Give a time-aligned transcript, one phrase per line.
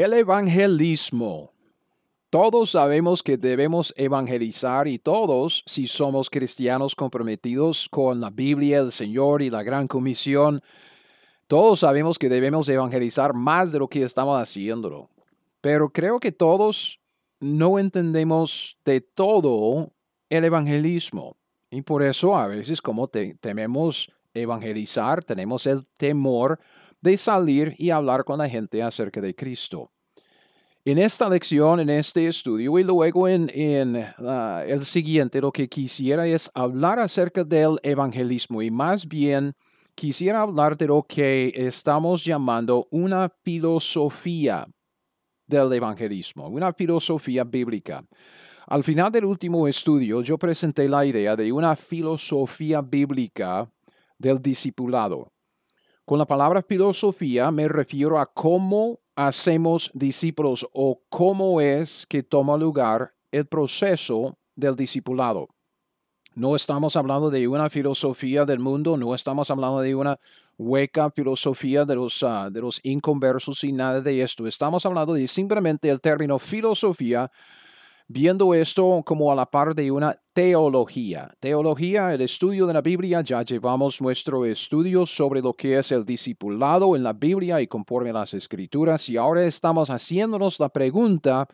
[0.00, 1.52] El evangelismo.
[2.30, 8.92] Todos sabemos que debemos evangelizar y todos, si somos cristianos comprometidos con la Biblia, el
[8.92, 10.62] Señor y la Gran Comisión,
[11.46, 15.10] todos sabemos que debemos evangelizar más de lo que estamos haciendo.
[15.60, 16.98] Pero creo que todos
[17.38, 19.92] no entendemos de todo
[20.30, 21.36] el evangelismo.
[21.70, 26.58] Y por eso a veces como tememos evangelizar, tenemos el temor
[27.00, 29.90] de salir y hablar con la gente acerca de Cristo.
[30.84, 36.26] En esta lección, en este estudio y luego en, ah, el siguiente, lo que quisiera
[36.26, 39.54] es hablar acerca del evangelismo y más bien
[39.94, 44.66] quisiera hablar de lo que estamos llamando una filosofía
[45.46, 48.02] del evangelismo, una filosofía bíblica.
[48.66, 53.70] Al final del último estudio, yo presenté la idea de una filosofía bíblica
[54.16, 55.30] del discipulado.
[56.04, 62.56] Con la palabra filosofía me refiero a cómo hacemos discípulos o cómo es que toma
[62.56, 65.48] lugar el proceso del discipulado.
[66.34, 70.18] No estamos hablando de una filosofía del mundo, no estamos hablando de una
[70.56, 74.46] hueca filosofía de los, ah, de los inconversos y nada de esto.
[74.46, 77.30] Estamos hablando de simplemente el término filosofía
[78.12, 81.32] viendo esto como a la par de una teología.
[81.38, 86.04] Teología, el estudio de la Biblia, ya llevamos nuestro estudio sobre lo que es el
[86.04, 91.46] discipulado en la Biblia y conforme a las escrituras y ahora estamos haciéndonos la pregunta,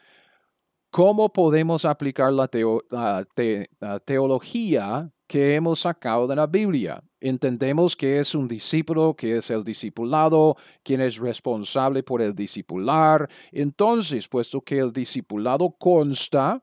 [0.90, 2.48] ¿cómo podemos aplicar la,
[2.90, 7.02] la teología que hemos sacado de la Biblia?
[7.20, 13.28] Entendemos que es un discípulo, que es el discipulado, quien es responsable por el discipular.
[13.52, 16.62] Entonces, puesto que el discipulado consta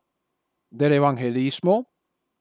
[0.70, 1.92] del evangelismo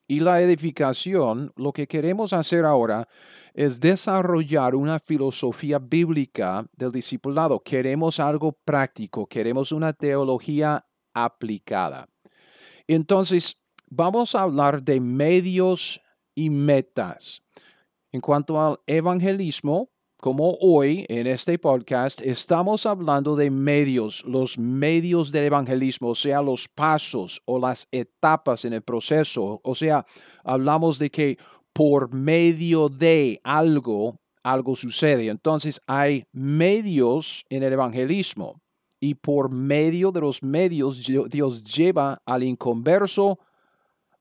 [0.06, 3.08] y la edificación, lo que queremos hacer ahora
[3.54, 7.60] es desarrollar una filosofía bíblica del discipulado.
[7.60, 12.08] Queremos algo práctico, queremos una teología aplicada.
[12.86, 16.00] Entonces, vamos a hablar de medios
[16.34, 17.42] y metas.
[18.10, 19.88] En cuanto al evangelismo,
[20.22, 26.40] como hoy en este podcast estamos hablando de medios, los medios del evangelismo, o sea,
[26.40, 30.06] los pasos o las etapas en el proceso, o sea,
[30.44, 31.38] hablamos de que
[31.72, 35.28] por medio de algo, algo sucede.
[35.28, 38.60] Entonces hay medios en el evangelismo
[39.00, 43.40] y por medio de los medios Dios lleva al inconverso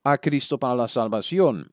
[0.02, 1.70] a Cristo para la salvación.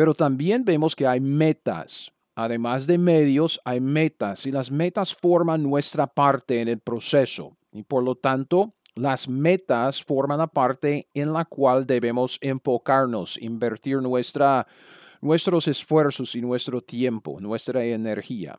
[0.00, 2.10] Pero también vemos que hay metas.
[2.34, 7.58] Además de medios, hay metas y las metas forman nuestra parte en el proceso.
[7.70, 13.98] Y por lo tanto, las metas forman la parte en la cual debemos enfocarnos, invertir
[13.98, 14.66] nuestra,
[15.20, 18.58] nuestros esfuerzos y nuestro tiempo, nuestra energía.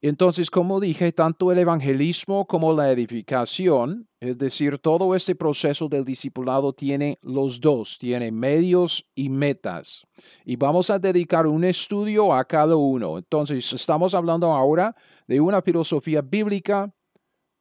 [0.00, 6.04] Entonces, como dije, tanto el evangelismo como la edificación, es decir, todo este proceso del
[6.04, 10.06] discipulado tiene los dos, tiene medios y metas.
[10.44, 13.18] Y vamos a dedicar un estudio a cada uno.
[13.18, 14.94] Entonces, estamos hablando ahora
[15.26, 16.94] de una filosofía bíblica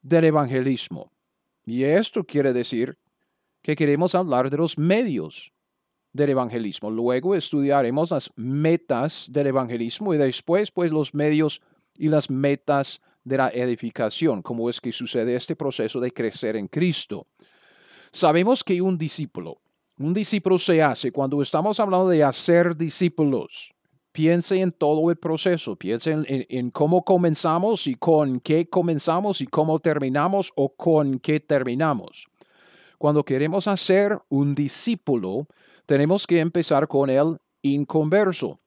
[0.04, 1.12] del evangelismo.
[1.66, 3.00] Y esto quiere decir
[3.64, 5.52] que queremos hablar de los medios
[6.14, 6.92] del evangelismo.
[6.92, 11.62] Luego estudiaremos las metas del evangelismo y después, pues, los medios
[11.98, 16.68] y las metas de la edificación, cómo es que sucede este proceso de crecer en
[16.68, 17.28] Cristo.
[18.12, 19.60] Sabemos que un discípulo,
[20.00, 23.74] un discípulo se hace cuando estamos hablando de hacer discípulos.
[24.12, 29.80] Piense en todo el proceso, piense en, cómo comenzamos y con qué comenzamos y cómo
[29.80, 32.28] terminamos o con qué terminamos.
[32.98, 35.48] Cuando queremos hacer un discípulo,
[35.86, 38.60] tenemos que empezar con el inconverso.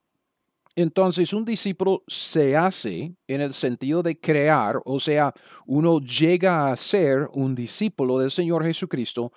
[0.77, 5.35] Entonces, un discípulo se hace en el sentido de crear, o sea,
[5.67, 9.33] uno llega a ser un discípulo del Señor Jesucristo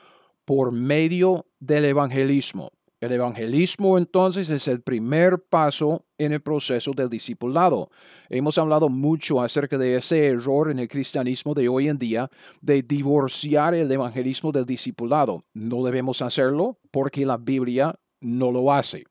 [0.45, 2.71] por medio del evangelismo.
[3.03, 7.89] El evangelismo entonces es el primer paso en el proceso del discipulado.
[8.29, 12.29] Hemos hablado mucho acerca de ese error en el cristianismo de hoy en día
[12.61, 15.43] de divorciar el evangelismo del discipulado.
[15.53, 19.03] No debemos hacerlo porque la Biblia no lo hace.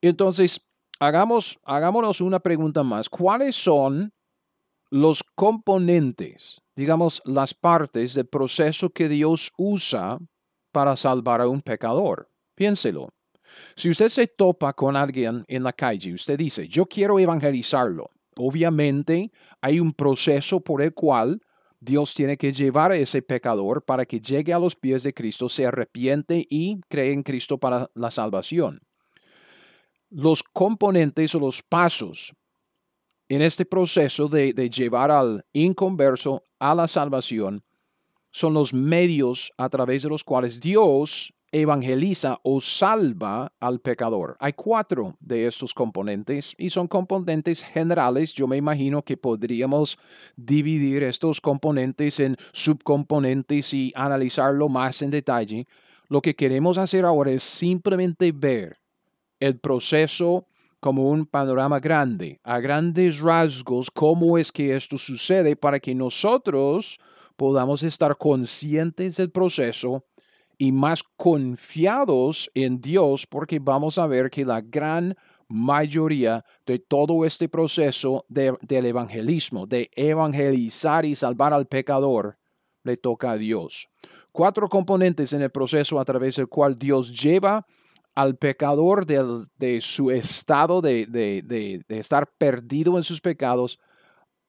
[0.00, 0.67] Entonces,
[0.98, 3.08] hagamos, hagámonos una pregunta más.
[3.08, 4.12] ¿Cuáles son
[4.90, 10.18] los componentes, digamos, las partes del proceso que Dios usa
[10.72, 12.30] para salvar a un pecador.
[12.54, 13.08] Piénselo.
[13.76, 18.10] Si usted se topa con alguien en la calle, usted dice, yo quiero evangelizarlo.
[18.36, 21.40] Obviamente hay un proceso por el cual
[21.80, 25.48] Dios tiene que llevar a ese pecador para que llegue a los pies de Cristo,
[25.48, 28.80] se arrepiente y cree en Cristo para la salvación.
[30.10, 32.34] Los componentes o los pasos
[33.28, 37.62] en este proceso de, de llevar al inconverso a la salvación
[38.30, 44.36] son los medios a través de los cuales Dios evangeliza o salva al pecador.
[44.38, 48.32] Hay cuatro de estos componentes y son componentes generales.
[48.32, 49.98] Yo me imagino que podríamos
[50.36, 55.66] dividir estos componentes en subcomponentes y analizarlo más en detalle.
[56.08, 58.78] Lo que queremos hacer ahora es simplemente ver
[59.40, 60.46] el proceso
[60.80, 67.00] como un panorama grande, a grandes rasgos, cómo es que esto sucede para que nosotros
[67.36, 70.04] podamos estar conscientes del proceso
[70.56, 75.16] y más confiados en Dios porque vamos a ver que la gran
[75.48, 82.36] mayoría de todo este proceso del evangelismo, de evangelizar y salvar al pecador,
[82.84, 83.88] le toca a Dios.
[84.30, 87.66] Cuatro componentes en el proceso a través del cual Dios lleva
[88.18, 93.78] al pecador de su estado de, estar perdido en sus pecados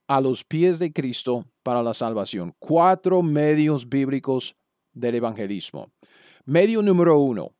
[0.07, 2.56] a los pies de Cristo para la salvación.
[2.57, 4.56] Cuatro medios bíblicos
[4.92, 5.92] del evangelismo.
[6.45, 7.51] Medio número uno,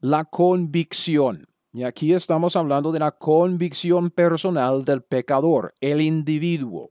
[0.00, 1.46] la convicción.
[1.72, 6.90] Y aquí estamos hablando de la convicción personal del pecador, el individuo.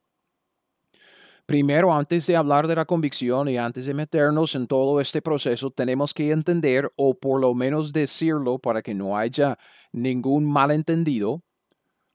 [1.45, 5.69] Primero, antes de hablar de la convicción y antes de meternos en todo este proceso,
[5.69, 9.57] tenemos que entender, o por lo menos decirlo para que no haya
[9.91, 11.43] ningún malentendido,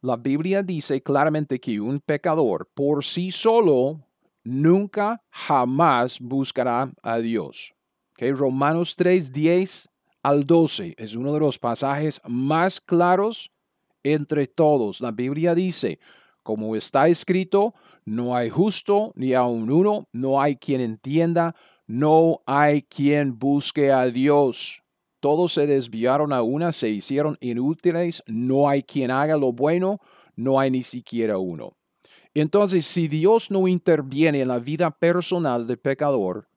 [0.02, 4.00] la Biblia dice claramente que un pecador por sí solo
[4.42, 7.72] nunca jamás buscará a Dios.
[8.14, 9.90] Okay, Romanos 3, 10
[10.24, 13.52] al 12 es uno de los pasajes más claros
[14.02, 15.00] entre todos.
[15.00, 16.00] La Biblia dice,
[16.42, 17.74] como está escrito,
[18.04, 21.54] no hay justo ni aun uno, no hay quien entienda,
[21.86, 24.82] no hay quien busque a Dios.
[25.20, 30.00] Todos se desviaron a una, se hicieron inútiles, no hay quien haga lo bueno,
[30.36, 31.76] no hay ni siquiera uno.
[32.32, 36.48] Entonces, si Dios no interviene en la vida personal del pecador,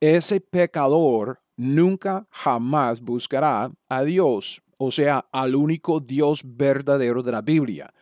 [0.00, 7.42] ese pecador nunca jamás buscará a Dios, o sea, al único Dios verdadero de la
[7.42, 7.92] Biblia.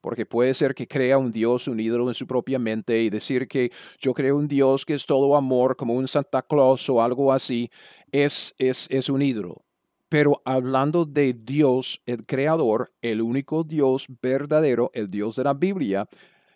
[0.00, 3.46] Porque puede ser que crea un Dios, un ídolo en su propia mente y decir
[3.48, 7.32] que yo creo un Dios que es todo amor, como un Santa Claus o algo
[7.32, 7.70] así,
[8.10, 9.62] es, es, es un ídolo.
[10.08, 16.08] Pero hablando de Dios, el creador, el único Dios verdadero, el Dios de la Biblia,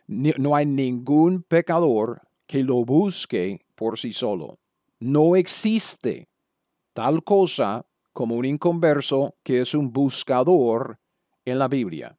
[0.06, 4.58] no hay ningún pecador que lo busque por sí solo.
[5.00, 6.28] No existe
[6.92, 10.98] tal cosa como un inconverso que es un buscador
[11.44, 12.16] en la Biblia.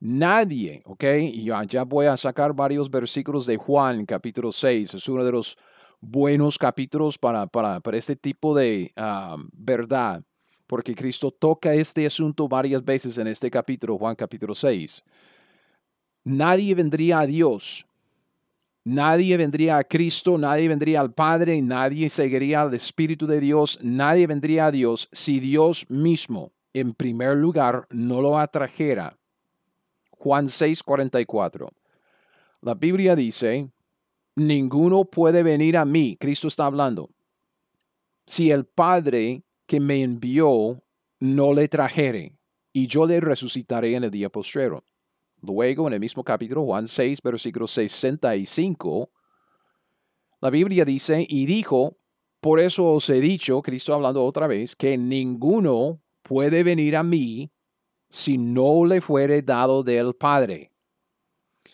[0.00, 1.04] Nadie, ¿ok?
[1.20, 4.94] Y ya voy a sacar varios versículos de Juan, capítulo 6.
[4.94, 5.56] Es uno de los
[6.00, 10.22] buenos capítulos para, para, este tipo de ah, verdad,
[10.66, 15.02] porque Cristo toca este asunto varias veces en este capítulo, Juan capítulo 6.
[16.24, 17.88] Nadie vendría a Dios
[18.88, 24.26] Nadie vendría a Cristo, nadie vendría al Padre, nadie seguiría al Espíritu de Dios, nadie
[24.26, 29.17] vendría a Dios si Dios mismo, en primer lugar, no lo atrajera.
[30.18, 31.68] Juan 6:44.
[32.60, 33.70] La Biblia dice,
[34.34, 37.10] ninguno puede venir a mí, Cristo está hablando,
[38.26, 40.82] si el Padre que me envió
[41.20, 42.36] no le trajere,
[42.72, 44.84] y yo le resucitaré en el día postrero.
[45.40, 49.10] Luego, en el mismo capítulo, Juan 6, versículo 65,
[50.40, 51.96] la Biblia dice, y dijo,
[52.40, 57.52] por eso os he dicho, Cristo hablando otra vez, que ninguno puede venir a mí
[58.10, 60.70] si no le fuere dado del Padre.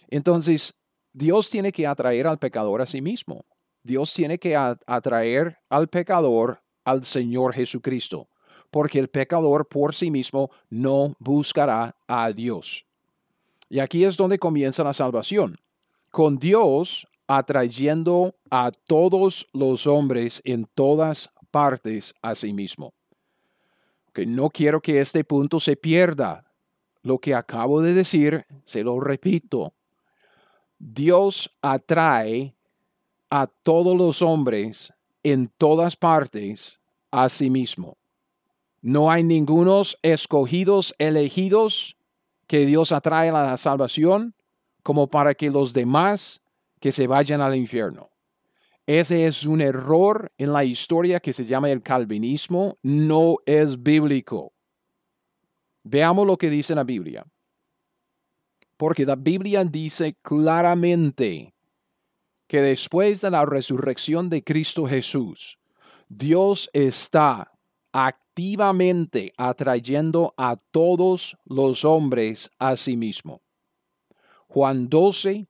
[0.09, 0.75] Entonces,
[1.13, 3.45] Dios tiene que atraer al pecador a sí mismo.
[3.83, 8.29] Dios tiene que atraer al pecador al Señor Jesucristo,
[8.71, 12.85] porque el pecador por sí mismo no buscará a Dios.
[13.69, 15.59] Y aquí es donde comienza la salvación,
[16.11, 22.93] con Dios atrayendo a todos los hombres en todas partes a sí mismo.
[24.17, 26.45] No quiero que este punto se pierda.
[27.03, 29.75] Lo que acabo de decir, se lo repito.
[30.79, 32.55] Dios atrae
[33.31, 34.93] a todos los hombres
[35.23, 36.81] en todas partes
[37.11, 37.97] a sí mismo.
[38.81, 41.97] No hay ningunos escogidos, elegidos
[42.47, 44.35] que Dios atrae a la salvación
[44.83, 46.43] como para que los demás
[46.81, 48.11] que se vayan al infierno.
[48.87, 54.53] Ese es un error en la historia que se llama el calvinismo, no es bíblico.
[55.85, 57.25] Veamos lo que dice la Biblia.
[58.77, 61.55] Porque la Biblia dice claramente
[62.47, 65.59] que después de la resurrección de Cristo Jesús,
[66.09, 67.53] Dios está
[67.93, 73.41] activamente atrayendo a todos los hombres a sí mismo.
[74.49, 75.47] Juan 12,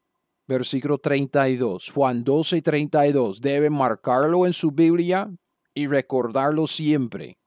[0.47, 1.91] versículo 32.
[1.91, 3.41] Juan 12, 32.
[3.41, 5.31] Debe marcarlo en su Biblia
[5.75, 7.39] y recordarlo siempre.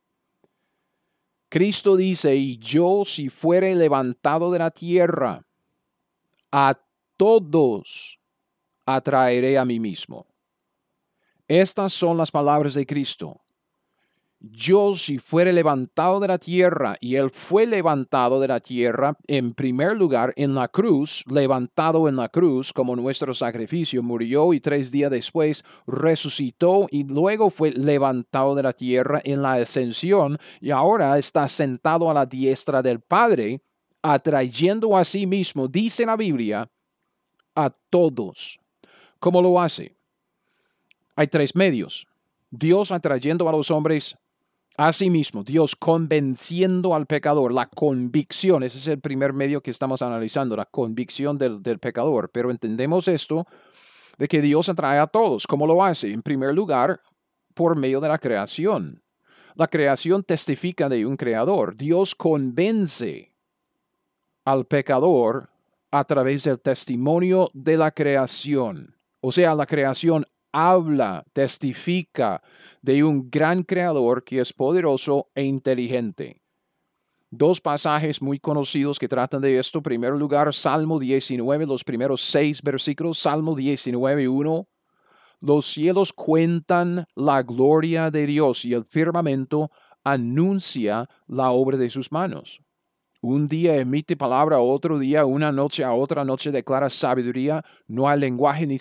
[1.50, 5.46] Cristo dice, y yo si fuere levantado de la tierra,
[6.52, 6.78] a
[7.16, 8.20] todos
[8.86, 10.28] atraeré a mí mismo.
[11.48, 13.42] Estas son las palabras de Cristo
[14.40, 19.54] yo si fuere levantado de la tierra, y él fue levantado de la tierra, en
[19.54, 24.92] primer lugar en la cruz, levantado en la cruz como nuestro sacrificio, murió y tres
[24.92, 31.18] días después resucitó y luego fue levantado de la tierra en la ascensión y ahora
[31.18, 33.62] está sentado a la diestra del Padre,
[34.04, 36.70] atrayendo a sí mismo, dice la Biblia,
[37.56, 38.60] a todos.
[39.20, 39.96] ¿Cómo lo hace?
[41.16, 42.08] Hay tres medios.
[42.52, 44.16] Dios atrayendo a los hombres
[44.80, 50.56] Asimismo, Dios convenciendo al pecador, la convicción, ese es el primer medio que estamos analizando,
[50.56, 52.30] la convicción del, pecador.
[52.32, 53.48] Pero entendemos esto
[54.20, 55.48] de que Dios atrae a todos.
[55.48, 56.14] ¿Cómo lo hace?
[56.14, 57.02] En primer lugar,
[57.56, 59.02] por medio de la creación.
[59.56, 61.76] La creación testifica de un creador.
[61.76, 63.34] Dios convence
[64.46, 65.50] al pecador
[65.90, 68.96] a través del testimonio de la creación.
[69.22, 72.42] O sea, la creación habla, testifica
[72.82, 76.42] de un gran creador que es poderoso e inteligente.
[77.30, 79.80] Dos pasajes muy conocidos que tratan de esto.
[79.80, 83.20] En primer lugar, Salmo 19, los primeros seis versículos.
[83.20, 84.68] Salmo 19, 1.
[85.42, 89.70] Los cielos cuentan la gloria de Dios y el firmamento
[90.04, 92.62] anuncia la obra de sus manos.
[93.22, 97.64] Un día emite palabra, otro día, una noche a otra noche declara sabiduría.
[97.88, 98.78] No hay lenguaje ni,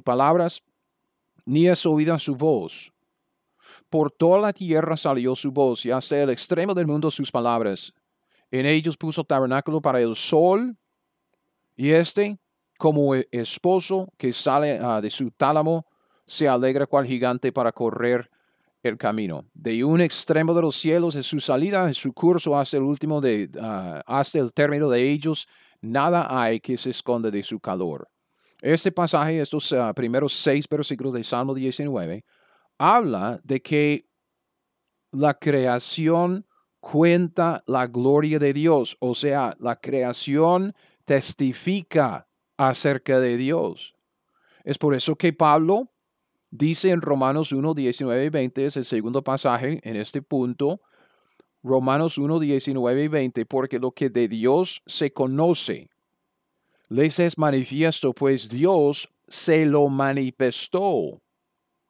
[0.00, 0.62] palabras,
[1.46, 2.92] ni es oída su voz.
[3.88, 7.94] Por toda la tierra salió su voz y hasta el extremo del mundo sus palabras.
[8.50, 10.76] En ellos puso tabernáculo para el sol
[11.76, 12.38] y éste,
[12.78, 15.86] como e-, esposo que sale ah, de su tálamo,
[16.26, 18.28] se alegra cual gigante para correr
[18.82, 19.44] el camino.
[19.54, 23.20] De un extremo de los cielos es su salida, en su curso hasta el último
[23.20, 25.46] de, ah, hasta el término de ellos,
[25.80, 28.08] nada hay que se esconde de su calor.
[28.62, 32.24] Este pasaje, estos ah, primeros seis versículos de Salmo 19,
[32.78, 34.06] habla de que
[35.12, 36.46] la creación
[36.80, 43.94] cuenta la gloria de Dios, o sea, la creación testifica acerca de Dios.
[44.64, 45.90] Es por eso que Pablo
[46.50, 50.80] dice en Romanos 1, 19 y 20, es el segundo pasaje en este punto,
[51.62, 55.90] Romanos 1, 19 y 20, porque lo que de Dios se conoce,
[56.88, 61.20] les es manifiesto, pues Dios se lo manifestó,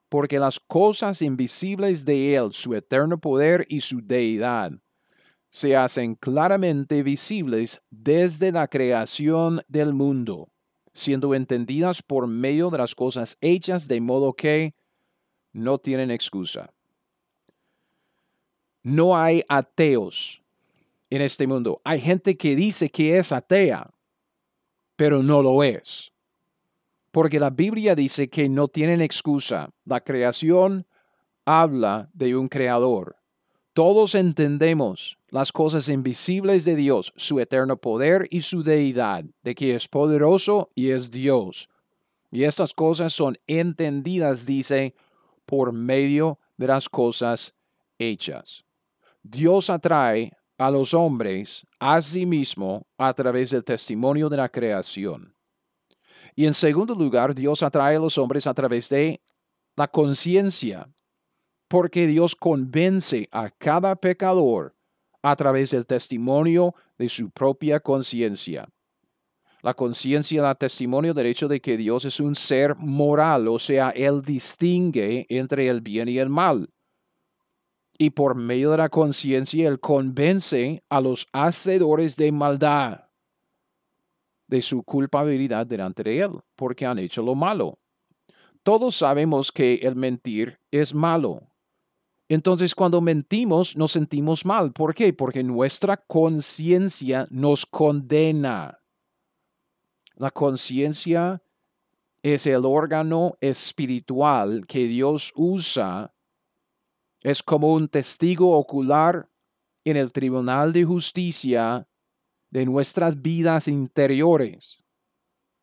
[0.08, 4.72] porque las cosas invisibles de Él, su eterno poder y su deidad,
[5.50, 10.48] se hacen claramente visibles desde la creación del mundo,
[10.92, 14.74] siendo entendidas por medio de las cosas hechas de modo que
[15.52, 16.72] no tienen excusa.
[18.82, 20.42] No hay ateos
[21.10, 21.80] en este mundo.
[21.84, 23.90] Hay gente que dice que es atea,
[24.96, 26.12] pero no lo es.
[27.10, 29.70] Porque la Biblia dice que no tienen excusa.
[29.84, 30.86] La creación
[31.44, 33.16] habla de un creador.
[33.72, 39.74] Todos entendemos las cosas invisibles de Dios, su eterno poder y su deidad, de que
[39.74, 41.68] es poderoso y es Dios.
[42.30, 44.94] Y estas cosas son entendidas, dice,
[45.44, 47.54] por medio de las cosas
[47.98, 48.64] hechas.
[49.22, 55.34] Dios atrae a los hombres a sí mismo a través del testimonio de la creación.
[56.34, 59.20] Y en segundo lugar, Dios atrae a los hombres a través de
[59.76, 60.88] la conciencia,
[61.68, 64.74] porque Dios convence a cada pecador
[65.22, 68.68] a través del testimonio de su propia conciencia.
[69.62, 73.90] La conciencia da testimonio del hecho de que Dios es un ser moral, o sea,
[73.90, 76.68] Él distingue entre el bien y el mal
[77.98, 83.06] y por medio de la conciencia Él convence a los hacedores de maldad
[84.48, 87.78] de su culpabilidad delante de Él, porque han hecho lo malo.
[88.62, 91.52] Todos sabemos que el mentir es malo.
[92.28, 94.72] Entonces cuando mentimos nos sentimos mal.
[94.72, 95.12] ¿Por qué?
[95.12, 98.80] Porque nuestra conciencia nos condena.
[100.16, 101.42] La conciencia
[102.22, 106.15] es el órgano espiritual que Dios usa.
[107.22, 109.28] Es como un testigo ocular
[109.84, 111.86] en el tribunal de justicia
[112.50, 114.82] de nuestras vidas interiores.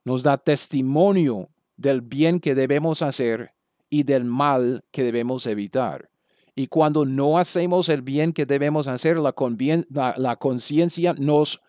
[0.06, 3.54] Nos da testimonio del bien que debemos hacer
[3.90, 6.10] y del mal que debemos evitar.
[6.56, 11.62] Y cuando no hacemos el bien que debemos hacer, la, conciencia nos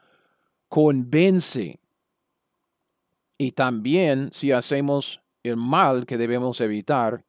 [0.68, 1.80] convence.
[3.38, 7.24] Y también si hacemos el mal que debemos evitar,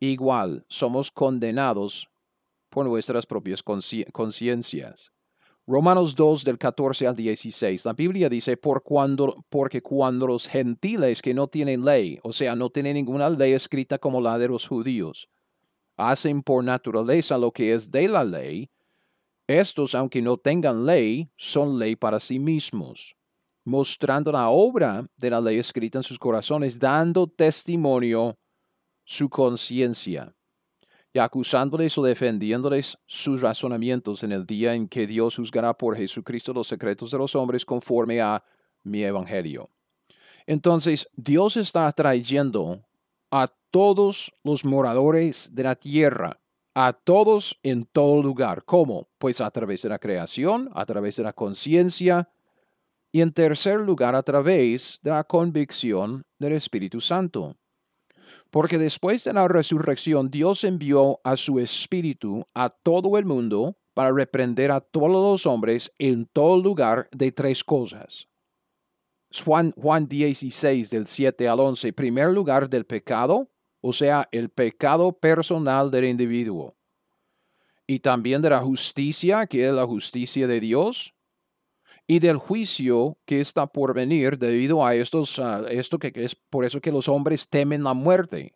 [0.00, 2.08] igual somos condenados
[2.70, 5.12] por nuestras propias conciencias.
[5.66, 7.84] Romanos 2 del 14 al 16.
[7.84, 12.56] La Biblia dice, por cuando, porque cuando los gentiles que no tienen ley, o sea,
[12.56, 15.28] no tienen ninguna ley escrita como la de los judíos,
[15.96, 18.68] hacen por naturaleza lo que es de la ley,
[19.46, 23.14] estos, aunque no tengan ley, son ley para sí mismos,
[23.64, 28.36] mostrando la obra de la ley escrita en sus corazones, dando testimonio
[29.10, 30.32] su conciencia
[31.12, 36.52] y acusándoles o defendiéndoles sus razonamientos en el día en que Dios juzgará por Jesucristo
[36.52, 38.44] los secretos de los hombres conforme a
[38.84, 39.68] mi evangelio.
[40.46, 42.86] Entonces, Dios está trayendo
[43.32, 46.38] a todos los moradores de la tierra,
[46.76, 48.64] a todos en todo lugar.
[48.64, 49.08] ¿Cómo?
[49.18, 52.28] Pues a través de la creación, a través de la conciencia
[53.10, 57.56] y en tercer lugar a través de la convicción del Espíritu Santo.
[58.50, 64.12] Porque después de la resurrección, Dios envió a su Espíritu a todo el mundo para
[64.12, 68.28] reprender a todos los hombres en todo lugar de tres cosas.
[69.44, 73.48] Juan, Juan 16 del 7 al 11, primer lugar del pecado,
[73.80, 76.76] o sea, el pecado personal del individuo.
[77.86, 81.14] Y también de la justicia, que es la justicia de Dios,
[82.10, 85.40] y del juicio que está por venir debido a estos,
[85.70, 88.52] esto que es por eso que los hombres temen la muerte,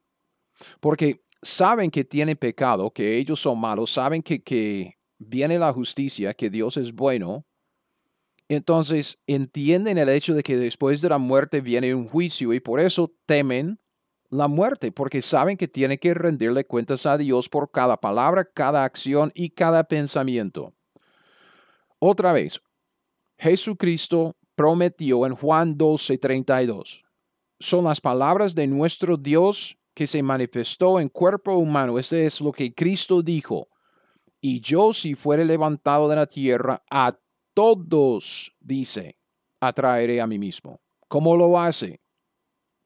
[0.80, 6.34] porque saben que tienen pecado, que ellos son malos, saben que, que viene la justicia,
[6.34, 7.46] que Dios es bueno,
[8.48, 12.80] entonces entienden el hecho de que después de la muerte viene un juicio y por
[12.80, 13.78] eso temen
[14.30, 18.82] la muerte, porque saben que tienen que rendirle cuentas a Dios por cada palabra, cada
[18.82, 20.74] acción y cada pensamiento.
[22.00, 22.60] Otra vez,
[23.44, 27.04] Jesucristo prometió en Juan 12:32.
[27.60, 31.98] Son las palabras de nuestro Dios que se manifestó en cuerpo humano.
[31.98, 33.68] Este es lo que Cristo dijo.
[34.40, 37.14] Y yo si fuere levantado de la tierra, a
[37.52, 39.18] todos, dice,
[39.60, 40.80] atraeré a mí mismo.
[41.06, 42.00] ¿Cómo lo hace?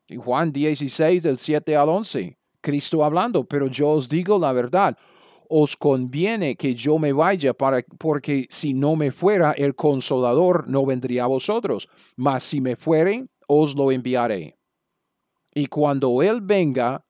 [0.08, 4.98] En Juan 16, del 7 al 11, Cristo hablando, pero yo os digo la verdad
[5.48, 10.84] os conviene que yo me vaya para, porque si no me fuera, el consolador no
[10.84, 14.58] vendría a vosotros, mas si me fuere, os lo enviaré.
[15.54, 17.04] Y cuando Él venga,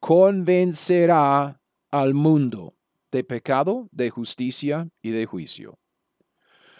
[0.00, 2.74] convencerá al mundo
[3.10, 5.78] de pecado, de justicia y de juicio.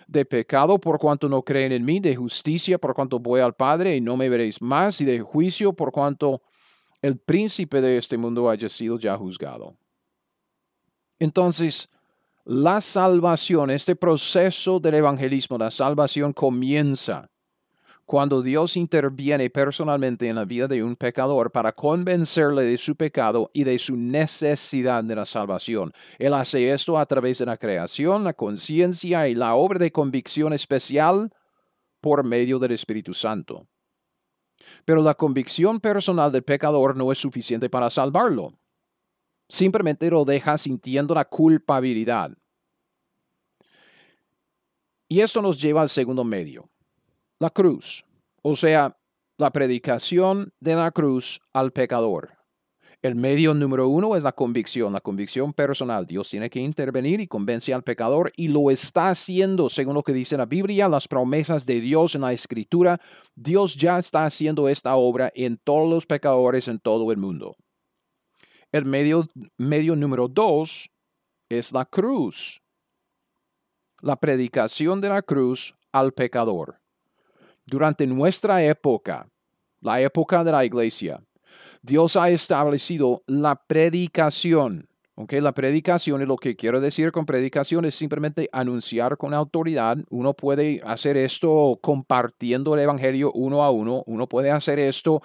[0.07, 3.97] De pecado por cuanto no creen en mí, de justicia por cuanto voy al Padre
[3.97, 6.43] y no me veréis más, y de juicio por cuanto
[7.03, 9.77] el príncipe de este mundo haya sido ya juzgado.
[11.19, 11.89] Entonces,
[12.45, 17.29] la salvación, este proceso del evangelismo, la salvación comienza
[18.05, 23.51] cuando Dios interviene personalmente en la vida de un pecador para convencerle de su pecado
[23.53, 25.93] y de su necesidad de la salvación.
[26.19, 30.53] Él hace esto a través de la creación, la conciencia y la obra de convicción
[30.53, 31.33] especial
[32.01, 33.67] por medio del Espíritu Santo.
[34.85, 38.53] Pero la convicción personal del pecador no es suficiente para salvarlo
[39.49, 42.33] simplemente lo deja sintiendo la culpabilidad.
[45.09, 46.69] Y esto nos lleva al segundo medio,
[47.39, 48.05] la cruz,
[48.43, 48.97] o sea,
[49.39, 52.37] la predicación de la cruz al pecador.
[53.03, 56.07] El medio número uno es la convicción, la convicción personal.
[56.07, 60.13] Dios tiene que intervenir y convencer al pecador y lo está haciendo, según lo que
[60.13, 62.99] dice la Biblia, las promesas de Dios en la Escritura.
[63.37, 67.57] Dios ya está haciendo esta obra en todos los pecadores en todo el mundo.
[68.73, 70.91] El medio, medio número dos
[71.49, 72.61] es la cruz.
[74.01, 76.81] La predicación de la cruz al pecador.
[77.65, 79.29] Durante nuestra época,
[79.81, 81.23] la época de la iglesia,
[81.83, 84.89] Dios ha establecido la predicación.
[85.19, 89.97] Okay, la predicación y lo que quiero decir con predicación es simplemente anunciar con autoridad.
[90.11, 94.03] Uno puede hacer esto compartiendo el evangelio uno a uno.
[94.07, 95.23] Uno puede hacer esto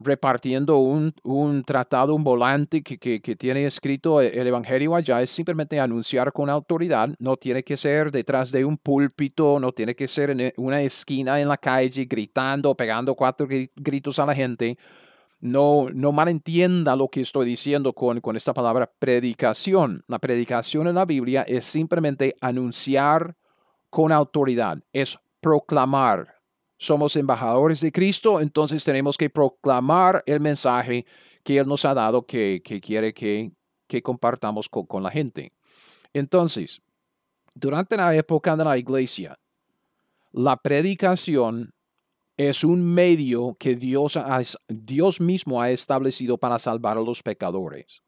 [0.00, 5.80] repartiendo un, un tratado, un volante que, que, tiene escrito el Evangelio allá, es simplemente
[5.80, 10.30] anunciar con autoridad, no tiene que ser detrás de un púlpito, no tiene que ser
[10.30, 14.78] en una esquina en la calle gritando, pegando cuatro gritos a la gente.
[15.40, 20.02] No, no malentienda lo que estoy diciendo con, con esta palabra predicación.
[20.08, 23.36] La predicación en la Biblia es simplemente anunciar
[23.88, 26.37] con autoridad, es proclamar,
[26.78, 31.04] somos embajadores de Cristo, entonces tenemos que proclamar el mensaje
[31.42, 33.52] que Él nos ha dado, que, quiere que,
[33.86, 35.52] que compartamos con, con la gente.
[36.12, 36.80] Entonces,
[37.54, 39.38] durante la época de la iglesia,
[40.32, 41.72] la predicación
[42.36, 44.18] es un medio que Dios,
[44.68, 48.00] Dios mismo ha establecido para salvar a los pecadores.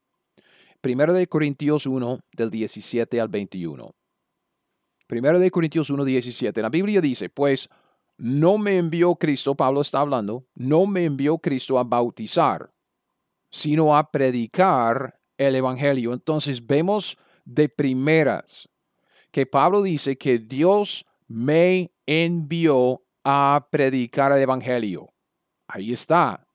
[0.80, 3.90] Primero de Corintios 1, del 17 al 21.
[5.08, 6.62] Primero de Corintios 1, 17.
[6.62, 7.68] La Biblia dice, pues
[8.20, 12.70] no me envió Cristo, Pablo está hablando, no me envió Cristo a bautizar,
[13.50, 16.12] sino a predicar el Evangelio.
[16.12, 18.68] Entonces vemos de primeras
[19.30, 25.08] que Pablo dice que Dios me envió a predicar el Evangelio.
[25.66, 26.46] Ahí está.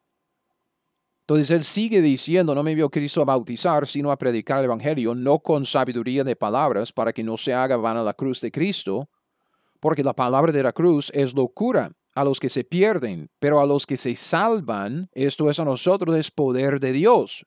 [1.22, 5.16] Entonces él sigue diciendo, no me envió Cristo a bautizar, sino a predicar el Evangelio,
[5.16, 9.10] no con sabiduría de palabras, para que no se haga vana la cruz de Cristo,
[9.86, 13.68] porque la palabra de la cruz es locura a los que se pierden, pero a
[13.68, 17.46] los que se salvan, esto es a nosotros, es poder de Dios.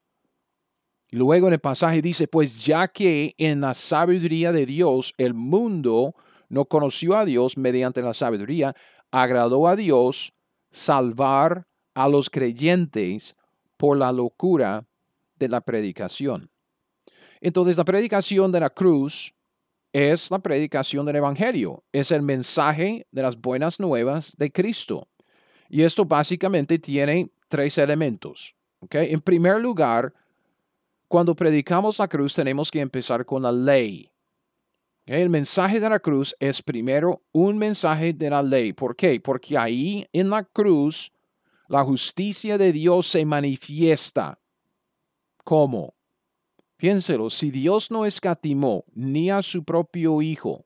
[1.10, 6.14] Luego en el pasaje dice, pues ya que en la sabiduría de Dios el mundo
[6.48, 8.72] no conoció a Dios mediante la sabiduría,
[9.10, 10.32] agradó a Dios
[10.70, 13.34] salvar a los creyentes
[13.76, 14.86] por la locura
[15.34, 16.52] de la predicación.
[17.40, 19.34] Entonces la predicación de la cruz
[19.92, 25.08] es la predicación del Evangelio, es el mensaje de las buenas nuevas de Cristo.
[25.68, 28.54] Y esto básicamente tiene tres elementos.
[28.90, 30.12] En primer lugar,
[31.08, 34.10] cuando predicamos la cruz tenemos que empezar con la ley.
[35.06, 38.74] El mensaje de la cruz es primero un mensaje de la ley.
[38.74, 39.18] ¿Por qué?
[39.20, 41.10] Porque ahí en la cruz
[41.66, 44.38] la justicia de Dios se manifiesta.
[45.44, 45.94] ¿Cómo?
[46.78, 50.64] Piénselo, si Dios no escatimó ni a su propio Hijo,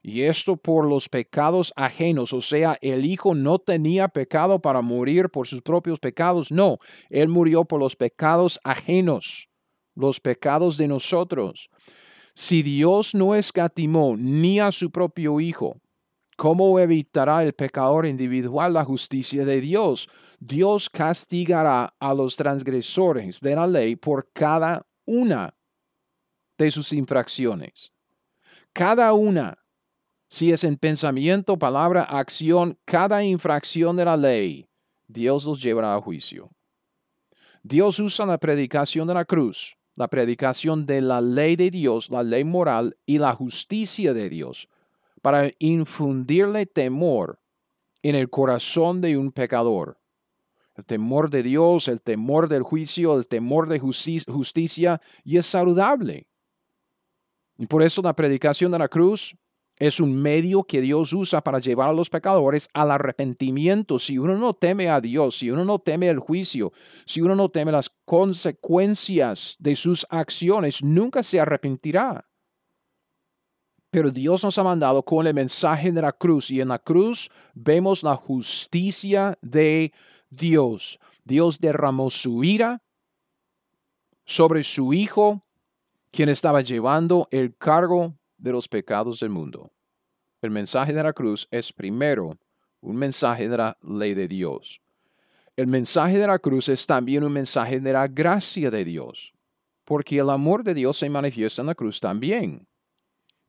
[0.00, 5.28] y esto por los pecados ajenos, o sea, el Hijo no tenía pecado para morir
[5.28, 6.78] por sus propios pecados, no,
[7.10, 9.48] Él murió por los pecados ajenos,
[9.96, 11.68] los pecados de nosotros.
[12.34, 15.80] Si Dios no escatimó ni a su propio Hijo,
[16.36, 20.08] ¿cómo evitará el pecador individual la justicia de Dios?
[20.38, 25.54] Dios castigará a los transgresores de la ley por cada una
[26.58, 27.92] de sus infracciones.
[28.72, 29.58] Cada una,
[30.28, 34.68] si es en pensamiento, palabra, acción, cada infracción de la ley,
[35.06, 36.50] Dios los llevará a juicio.
[37.62, 42.22] Dios usa la predicación de la cruz, la predicación de la ley de Dios, la
[42.22, 44.68] ley moral y la justicia de Dios
[45.20, 47.40] para infundirle temor
[48.02, 50.01] en el corazón de un pecador
[50.74, 56.28] el temor de Dios, el temor del juicio, el temor de justicia, y es saludable.
[57.58, 59.36] Y por eso la predicación de la cruz
[59.76, 63.98] es un medio que Dios usa para llevar a los pecadores al arrepentimiento.
[63.98, 66.72] Si uno no teme a Dios, si uno no teme el juicio,
[67.04, 72.28] si uno no teme las consecuencias de sus acciones, nunca se arrepentirá.
[73.90, 77.30] Pero Dios nos ha mandado con el mensaje de la cruz y en la cruz
[77.52, 80.11] vemos la justicia de Dios.
[80.32, 82.82] Dios derramó su ira
[84.24, 85.44] sobre su Hijo,
[86.10, 89.70] quien estaba llevando el cargo de los pecados del mundo.
[90.40, 92.38] El mensaje de la cruz es primero
[92.80, 94.80] un mensaje de la ley de Dios.
[95.54, 99.32] El mensaje de la cruz es también un mensaje de la gracia de Dios,
[99.84, 102.66] porque el amor de Dios se manifiesta en la cruz también.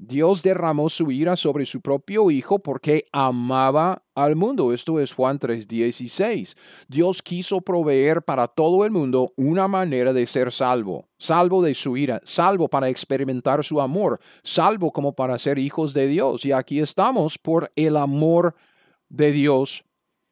[0.06, 4.74] Dios derramó su ira sobre su propio Hijo porque amaba al mundo.
[4.74, 6.58] Esto es Juan 3:16.
[6.90, 11.96] Dios quiso proveer para todo el mundo una manera de ser salvo, salvo de su
[11.96, 16.44] ira, salvo para experimentar su amor, salvo como para ser hijos de Dios.
[16.44, 18.56] Y aquí estamos por el amor
[19.08, 19.86] de Dios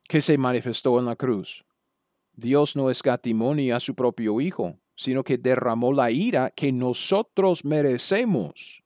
[0.10, 1.64] que se manifestó en la cruz.
[2.34, 7.64] Dios no escatimó ni a su propio Hijo, sino que derramó la ira que nosotros
[7.64, 8.81] merecemos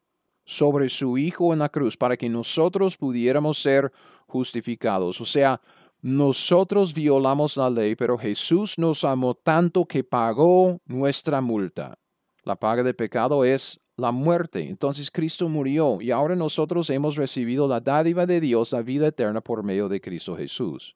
[0.46, 3.92] sobre su Hijo en la cruz para que nosotros pudiéramos ser
[4.28, 5.20] justificados.
[5.22, 5.60] O sea,
[6.02, 11.98] nosotros violamos la ley, pero Jesús nos amó tanto que pagó nuestra multa.
[12.44, 14.68] La paga de pecado es la muerte.
[14.68, 19.42] Entonces Cristo murió y ahora nosotros hemos recibido la dádiva de Dios, la vida eterna
[19.42, 20.96] por medio de Cristo Jesús.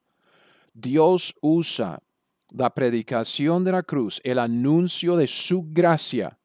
[0.72, 2.00] Dios usa
[2.50, 6.38] la predicación de la cruz, el anuncio de su gracia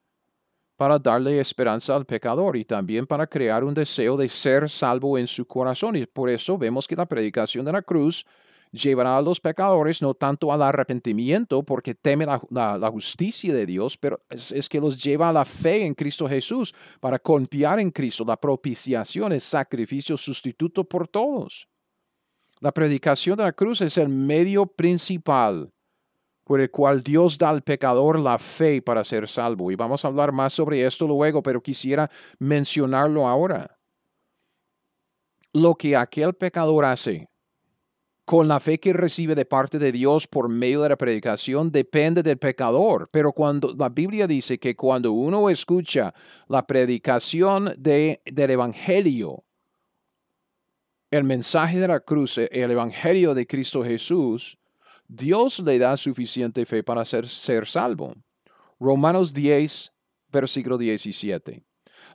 [0.77, 5.27] para darle esperanza al pecador y también para crear un deseo de ser salvo en
[5.27, 5.95] su corazón.
[5.95, 8.25] Y por eso vemos que la predicación de la cruz
[8.71, 14.21] llevará a los pecadores no tanto al arrepentimiento porque teme la, justicia de Dios, pero
[14.29, 18.25] es, que los lleva a la fe en Cristo Jesús para confiar en Cristo.
[18.25, 21.67] La propiciación es sacrificio sustituto por todos.
[22.59, 25.71] La predicación de la cruz es el medio principal
[26.45, 29.71] por el cual Dios da al pecador la fe para ser salvo.
[29.71, 33.77] Y vamos a hablar más sobre esto luego, pero quisiera mencionarlo ahora.
[35.51, 37.29] Lo que aquel pecador hace
[38.25, 42.23] con la fe que recibe de parte de Dios por medio de la predicación depende
[42.23, 43.09] del pecador.
[43.11, 46.13] Pero cuando la Biblia dice que cuando uno escucha
[46.47, 49.43] la predicación de, del Evangelio,
[51.11, 54.57] el mensaje de la cruz, el Evangelio de Cristo Jesús,
[55.07, 58.13] Dios le da suficiente fe para ser, ser salvo.
[58.79, 59.91] Romanos 10,
[60.31, 61.63] versículo 17.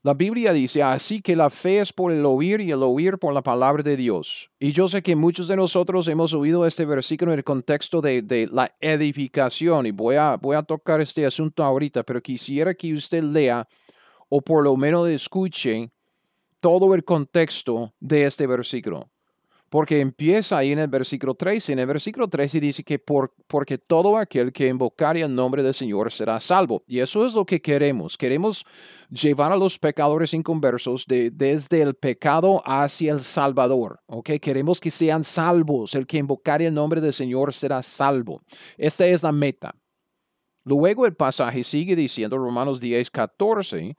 [0.03, 3.35] La Biblia dice, así que la fe es por el oír y el oír por
[3.35, 4.51] la palabra de Dios.
[4.59, 8.23] Y yo sé que muchos de nosotros hemos oído este versículo en el contexto de,
[8.23, 12.95] de la edificación y voy a, voy a tocar este asunto ahorita, pero quisiera que
[12.95, 13.69] usted lea
[14.31, 15.91] o por lo menos escuche
[16.61, 19.11] todo el contexto de este versículo
[19.71, 21.73] porque empieza ahí en el versículo 13.
[21.73, 25.73] En el versículo 13 dice que por, porque todo aquel que invocare el nombre del
[25.73, 26.83] Señor será salvo.
[26.89, 28.19] Y eso es lo que queremos.
[28.19, 28.67] Queremos
[29.09, 34.01] llevar a los pecadores inconversos de, desde el pecado hacia el Salvador.
[34.07, 34.31] ¿ok?
[34.43, 35.95] Queremos que sean salvos.
[35.95, 38.43] El que invocare el nombre del Señor será salvo.
[38.77, 39.77] Esta es la meta.
[40.65, 43.97] Luego el pasaje sigue diciendo, Romanos 10, 14,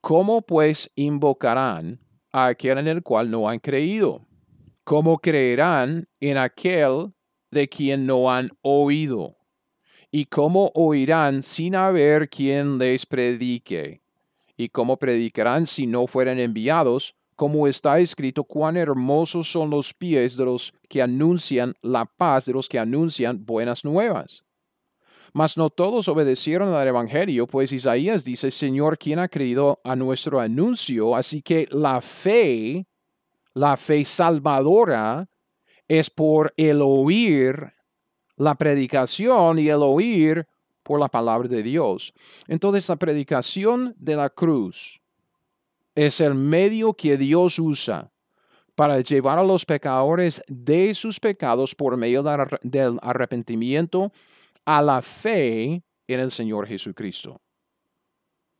[0.00, 2.00] ¿cómo pues invocarán
[2.32, 4.26] a aquel en el cual no han creído?
[4.84, 7.12] ¿Cómo creerán en aquel
[7.50, 9.36] de quien no han oído?
[10.10, 14.02] ¿Y cómo oirán sin haber quien les predique?
[14.56, 17.14] ¿Y cómo predicarán si no fueran enviados?
[17.36, 22.52] Como está escrito, cuán hermosos son los pies de los que anuncian la paz, de
[22.52, 24.44] los que anuncian buenas nuevas.
[25.32, 30.40] Mas no todos obedecieron al Evangelio, pues Isaías dice, Señor, ¿quién ha creído a nuestro
[30.40, 31.14] anuncio?
[31.14, 32.86] Así que la fe
[33.54, 35.28] la fe salvadora
[35.88, 37.72] es por el oír
[38.36, 40.46] la predicación y el oír
[40.82, 42.12] por la palabra de Dios.
[42.48, 45.00] Entonces la predicación de la cruz
[45.94, 48.10] es el medio que Dios usa
[48.74, 52.22] para llevar a los pecadores de sus pecados por medio
[52.62, 54.12] del arrepentimiento
[54.64, 57.40] a la fe en el Señor Jesucristo.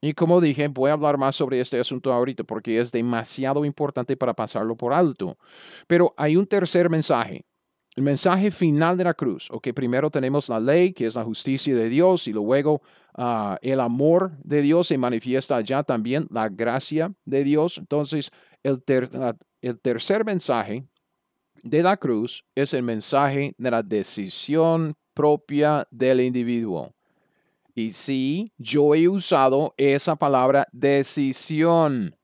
[0.01, 4.17] Y como dije, voy a hablar más sobre este asunto ahorita porque es demasiado importante
[4.17, 5.37] para pasarlo por alto.
[5.87, 7.45] Pero hay un tercer mensaje,
[7.97, 9.49] el mensaje final de la cruz.
[9.51, 12.81] Ok, primero tenemos la ley, que es la justicia de Dios, y luego
[13.15, 17.77] ah, el amor de Dios se manifiesta allá también, la gracia de Dios.
[17.77, 18.31] Entonces,
[18.63, 18.83] el,
[19.61, 20.87] el tercer mensaje
[21.63, 26.95] de la cruz es el mensaje de la decisión propia del individuo.
[27.75, 32.17] Y sí, yo he usado esa palabra decisión.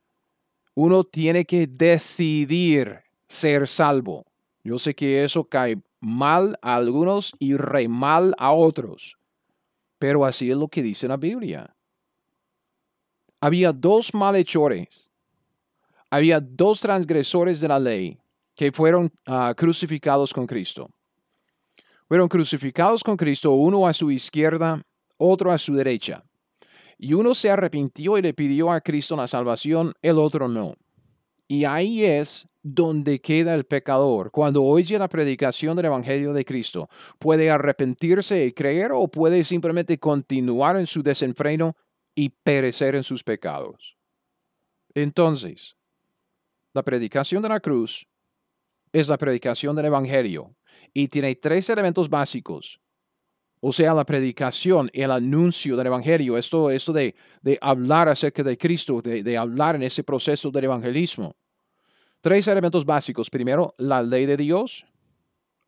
[0.75, 4.27] Uno tiene que decidir ser salvo.
[4.63, 9.17] Yo sé que eso cae mal a algunos y re mal a otros,
[9.99, 11.75] pero así es lo que dice la Biblia.
[13.41, 14.89] Había dos malhechores,
[16.11, 18.19] había dos transgresores de la ley
[18.55, 20.91] que fueron ah, crucificados con Cristo.
[22.09, 24.85] Fueron crucificados con Cristo, uno a su izquierda
[25.19, 26.25] otro a su derecha.
[26.99, 30.75] Y uno se arrepintió y le pidió a Cristo la salvación, el otro no.
[31.47, 34.31] Y ahí es donde queda el pecador.
[34.31, 39.99] Cuando oye la predicación del Evangelio de Cristo, puede arrepentirse y creer o puede simplemente
[39.99, 41.77] continuar en su desenfreno
[42.15, 43.97] y perecer en sus pecados.
[44.95, 45.77] Entonces,
[46.73, 48.09] la predicación de la cruz
[48.93, 50.57] es la predicación del Evangelio
[50.93, 52.81] y tiene tres elementos básicos
[53.69, 58.57] o sea, la predicación, el anuncio del Evangelio, esto, esto de, de hablar acerca de
[58.57, 61.35] Cristo, de, de hablar en ese proceso del evangelismo.
[62.21, 63.29] Tres elementos básicos.
[63.29, 64.87] Primero, la ley de Dios,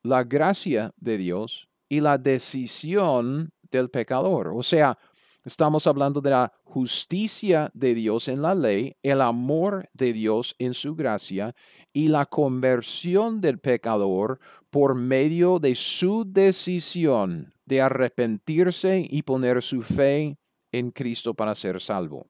[0.05, 4.53] la gracia de Dios y la decisión del pecador.
[4.55, 4.97] O sea,
[5.45, 10.73] estamos hablando de la justicia de Dios en la ley, el amor de Dios en
[10.73, 11.53] su gracia
[11.93, 14.39] y la conversión del pecador
[14.71, 20.39] por medio de su decisión de arrepentirse y poner su fe
[20.73, 22.27] en Cristo para ser salvo.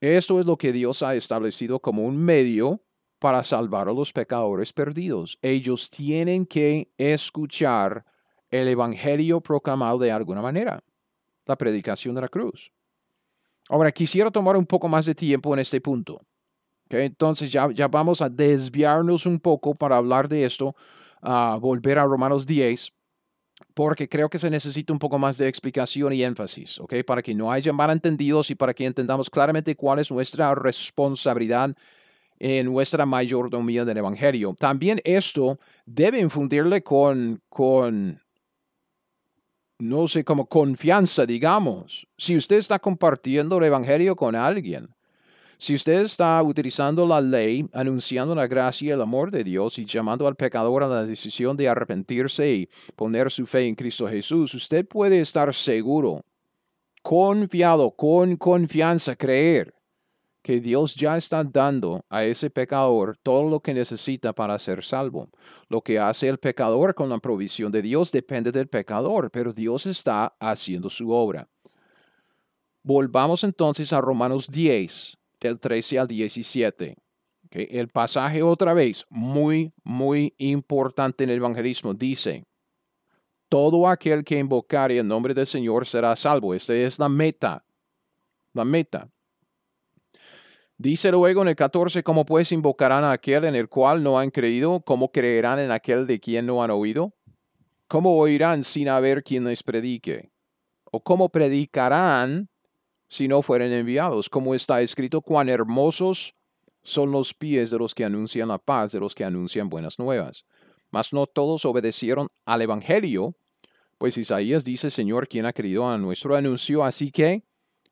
[0.00, 2.82] Esto es lo que Dios ha establecido como un medio
[3.18, 5.38] para salvar a los pecadores perdidos.
[5.40, 8.04] Ellos tienen que escuchar
[8.50, 10.82] el Evangelio proclamado de alguna manera,
[11.46, 12.70] la predicación de la cruz.
[13.70, 16.20] Ahora, quisiera tomar un poco más de tiempo en este punto.
[16.90, 20.76] Entonces ya, ya vamos a desviarnos un poco para hablar de esto,
[21.22, 22.92] volver a Romanos 10,
[23.74, 26.94] porque creo que se necesita un poco más de explicación y énfasis, ¿ok?
[27.04, 31.74] Para que no haya malentendidos y para que entendamos claramente cuál es nuestra responsabilidad
[32.38, 34.54] en nuestra mayordomía del Evangelio.
[34.58, 38.20] También esto debe infundirle con, con
[39.78, 42.06] no sé, como confianza, digamos.
[42.16, 44.93] Si usted está compartiendo el Evangelio con alguien,
[45.58, 49.84] si usted está utilizando la ley, anunciando la gracia y el amor de Dios y
[49.84, 54.54] llamando al pecador a la decisión de arrepentirse y poner su fe en Cristo Jesús,
[54.54, 56.24] usted puede estar seguro,
[57.02, 59.74] confiado, con confianza, creer
[60.44, 65.30] que Dios ya está dando a ese pecador todo lo que necesita para ser salvo.
[65.70, 69.86] Lo que hace el pecador con la provisión de Dios depende del pecador, pero Dios
[69.86, 71.48] está haciendo su obra.
[72.82, 76.96] Volvamos entonces a Romanos 10, del 13 al 17.
[77.50, 82.44] El pasaje otra vez, muy, muy importante en el evangelismo, dice,
[83.48, 86.54] todo aquel que invocare el nombre del Señor será salvo.
[86.54, 87.64] Esta es la meta,
[88.54, 89.08] la meta.
[90.76, 94.30] Dice luego en el 14, ¿cómo pues invocarán a aquel en el cual no han
[94.30, 94.80] creído?
[94.80, 97.14] ¿Cómo creerán en aquel de quien no han oído?
[97.86, 100.32] ¿Cómo oirán sin haber quien les predique?
[100.90, 102.48] ¿O cómo predicarán
[103.14, 104.28] si no fueren enviados?
[104.28, 106.34] Como está escrito, cuán hermosos
[106.82, 110.44] son los pies de los que anuncian la paz, de los que anuncian buenas nuevas.
[110.90, 113.36] Mas no todos obedecieron al Evangelio,
[113.98, 116.82] pues Isaías dice, Señor, ¿quién ha creído a nuestro anuncio?
[116.82, 117.44] Así que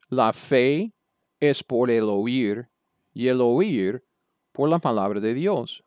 [0.08, 0.92] la fe
[1.38, 2.68] es por el oír
[3.14, 4.02] y el oír
[4.50, 5.84] por la palabra de Dios.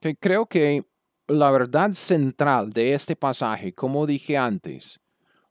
[0.00, 0.86] Que creo que
[1.28, 4.98] la verdad central de este pasaje, como dije antes,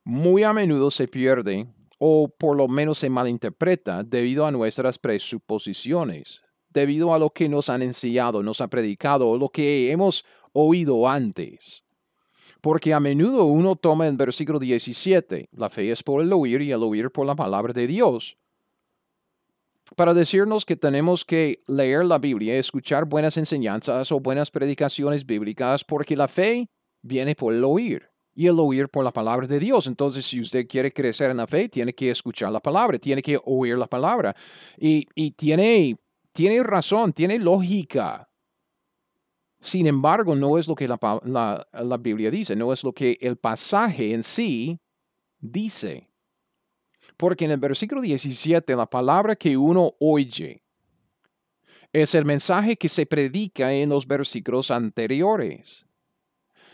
[0.04, 1.68] muy a menudo se pierde
[2.00, 7.70] o por lo menos se malinterpreta debido a nuestras presuposiciones, debido a lo que nos
[7.70, 11.84] han enseñado, nos ha predicado lo que hemos oído antes.
[12.62, 16.72] Porque a menudo uno toma el versículo 17, la fe es por el oír y
[16.72, 18.38] el oír por la palabra de Dios,
[19.96, 25.84] para decirnos que tenemos que leer la Biblia, escuchar buenas enseñanzas o buenas predicaciones bíblicas,
[25.84, 26.70] porque la fe
[27.02, 28.09] viene por el oír
[28.40, 29.86] y el oír por la palabra de Dios.
[29.86, 33.38] Entonces, si usted quiere crecer en la fe, tiene que escuchar la palabra, tiene que
[33.44, 34.34] oír la palabra.
[34.78, 35.98] Y, tiene,
[36.32, 38.30] tiene razón, tiene lógica.
[39.60, 43.36] Sin embargo, no es lo que la, la Biblia dice, no es lo que el
[43.36, 44.80] pasaje en sí
[45.38, 46.04] dice.
[47.18, 50.64] Porque en el versículo 17 la palabra que uno oye
[51.92, 55.89] es el mensaje que se predica en los versículos anteriores.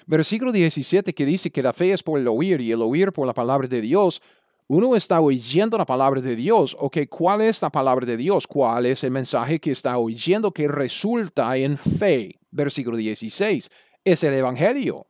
[0.08, 3.26] Versículo 17 que dice que la fe es por el oír y el oír por
[3.26, 4.22] la palabra de Dios.
[4.68, 6.76] Uno está oyendo la palabra de Dios.
[6.80, 8.48] Ok, ¿cuál es la palabra de Dios?
[8.48, 12.40] ¿Cuál es el mensaje que está oyendo que resulta en fe?
[12.52, 13.70] Versículo 16.
[14.04, 15.08] Es el Evangelio.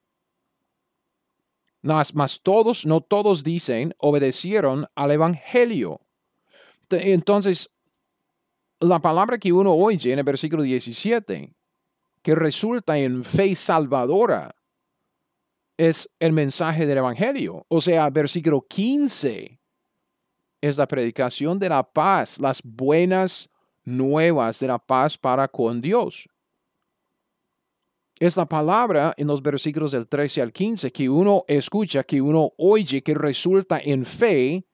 [1.81, 6.01] Mas, todos, no todos dicen, obedecieron al Evangelio.
[6.89, 7.69] Entonces,
[8.79, 11.53] la palabra que uno oye en el versículo 17,
[12.23, 14.54] que resulta en fe salvadora,
[15.77, 17.65] es el mensaje del Evangelio.
[17.67, 19.59] O sea, versículo 15
[20.61, 23.49] es la predicación de la paz, las buenas
[23.83, 26.27] nuevas de la paz para con Dios
[28.19, 32.53] es la palabra en los versículos del 13 al 15 que uno escucha, que uno
[32.57, 34.65] oye, que resulta en fe.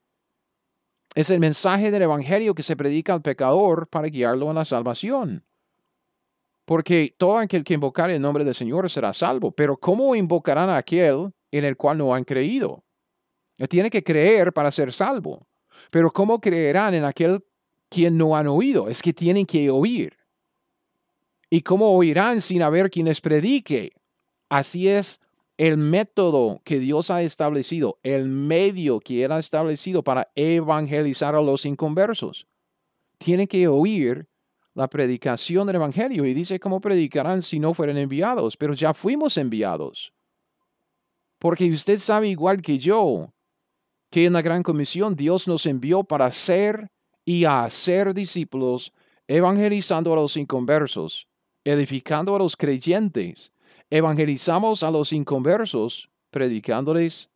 [1.14, 5.44] Es el mensaje del Evangelio que se predica al pecador para guiarlo a la salvación.
[6.64, 9.52] Porque todo aquel que invocar el nombre del Señor será salvo.
[9.52, 12.84] Pero ¿cómo invocarán a aquel en el cual no han creído?
[13.68, 15.46] Tiene que creer para ser salvo.
[15.90, 17.44] Pero ¿cómo creerán en aquel
[17.88, 18.88] quien no han oído?
[18.88, 20.16] Es que tienen que oír.
[21.50, 23.92] ¿Y cómo oirán sin haber quien les predique?
[24.48, 25.20] Así es
[25.58, 31.42] el método que Dios ha establecido, el medio que Él ha establecido para evangelizar a
[31.42, 32.46] los inconversos.
[33.18, 34.26] Tienen que oír
[34.74, 39.36] la predicación del Evangelio y dice cómo predicarán si no fueran enviados, pero ya fuimos
[39.36, 40.12] enviados.
[41.38, 43.32] Porque usted sabe igual que yo
[44.10, 46.90] que en la gran comisión Dios nos envió para ser
[47.24, 48.92] y hacer discípulos,
[49.26, 51.28] evangelizando a los inconversos
[51.64, 53.52] edificando a los creyentes,
[53.90, 57.30] evangelizamos a los inconversos, predicándoles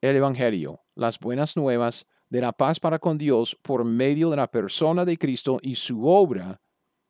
[0.00, 4.50] el Evangelio, las buenas nuevas de la paz para con Dios por medio de la
[4.50, 6.60] persona de Cristo y su obra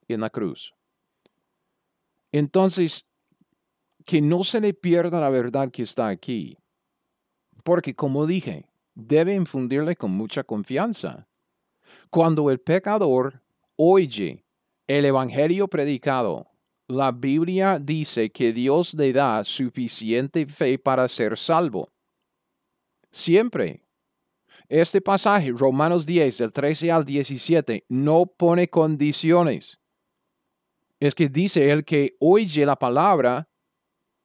[0.09, 0.75] en la cruz.
[2.33, 3.07] Entonces,
[4.05, 6.59] que no se le pierda la verdad que está aquí.
[7.63, 11.29] Porque, como dije, debe infundirle con mucha confianza.
[12.11, 13.43] Cuando el pecador
[13.77, 14.45] oye
[14.87, 16.49] el Evangelio predicado,
[16.89, 21.93] la Biblia dice que Dios le da suficiente fe para ser salvo.
[23.11, 23.83] Siempre.
[24.69, 29.82] Este pasaje, Romanos 10, del 13 al 17, no pone condiciones.
[31.03, 33.49] Es que dice el que oye la palabra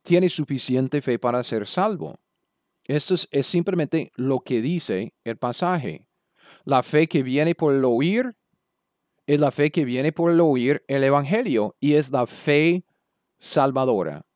[0.03, 2.19] tiene suficiente fe para ser salvo.
[2.84, 6.07] Esto es, simplemente lo que dice el pasaje.
[6.65, 8.38] La fe que viene por el oír
[9.25, 12.86] es la fe que viene por el oír el Evangelio y es la fe
[13.39, 14.28] salvadora.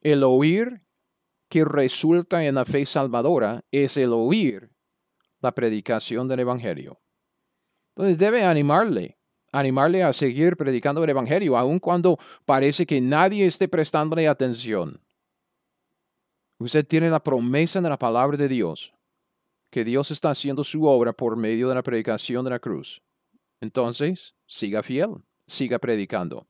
[0.00, 0.86] El oír
[1.48, 4.70] que resulta en la fe salvadora es el oír
[5.40, 7.00] la predicación del Evangelio.
[7.96, 9.18] Entonces debe animarle,
[9.54, 15.00] animarle a seguir predicando el Evangelio, aun cuando parece que nadie esté prestándole atención.
[16.58, 18.92] Usted tiene la promesa de la palabra de Dios,
[19.70, 23.00] que Dios está haciendo su obra por medio de la predicación de la cruz.
[23.60, 26.48] Entonces, siga fiel, siga predicando.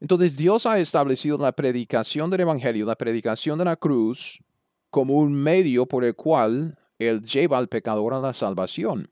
[0.00, 4.42] Entonces, Dios ha establecido la predicación del Evangelio, la predicación de la cruz,
[4.88, 9.10] como un medio por el cual Él lleva al pecador a la salvación.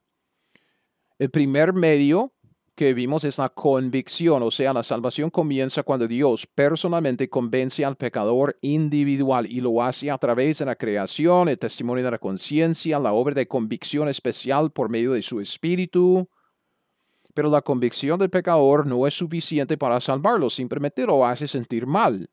[1.18, 2.32] El primer medio
[2.74, 7.96] que vimos es la convicción, o sea, la salvación comienza cuando Dios personalmente convence al
[7.96, 12.98] pecador individual y lo hace a través de la creación, el testimonio de la conciencia,
[12.98, 16.28] la obra de convicción especial por medio de su espíritu.
[17.34, 22.28] Pero la convicción del pecador no es suficiente para salvarlo, simplemente lo hace sentir mal.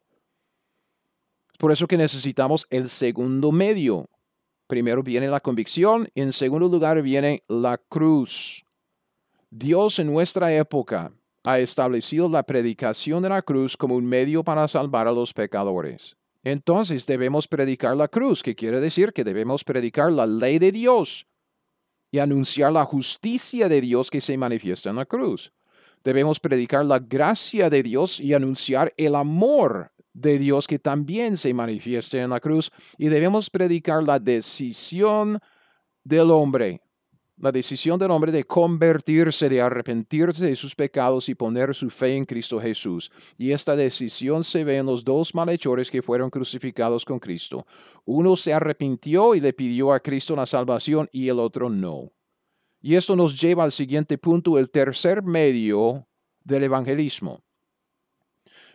[1.58, 4.10] Por eso que necesitamos el segundo medio.
[4.68, 8.64] Primero viene la convicción, en segundo lugar viene la cruz.
[9.52, 11.12] Dios en nuestra época
[11.44, 16.16] ha establecido la predicación de la cruz como un medio para salvar a los pecadores.
[16.44, 21.26] Entonces debemos predicar la cruz, que quiere decir que debemos predicar la ley de Dios
[22.12, 25.52] y anunciar la justicia de Dios que se manifiesta en la cruz.
[26.04, 31.54] Debemos predicar la gracia de Dios y anunciar el amor de Dios que también se
[31.54, 32.72] manifiesta en la cruz.
[32.98, 35.40] Y debemos predicar la decisión
[36.04, 36.82] del hombre
[37.40, 42.16] la decisión del hombre de convertirse, de arrepentirse de sus pecados y poner su fe
[42.16, 43.10] en Cristo Jesús.
[43.38, 47.66] Y esta decisión se ve en los dos malhechores que fueron crucificados con Cristo.
[48.04, 52.12] Uno se arrepintió y le pidió a Cristo la salvación y el otro no.
[52.82, 56.08] Y esto nos lleva al siguiente punto, el tercer medio
[56.44, 57.42] del evangelismo.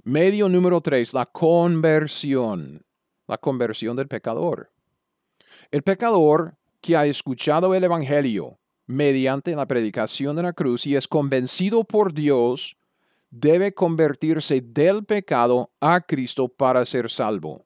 [0.04, 2.84] Medio número tres, la conversión,
[3.26, 4.70] la conversión del pecador.
[5.70, 11.08] El pecador que ha escuchado el Evangelio mediante la predicación de la cruz y es
[11.08, 12.76] convencido por Dios,
[13.30, 17.64] debe convertirse del pecado a Cristo para ser salvo.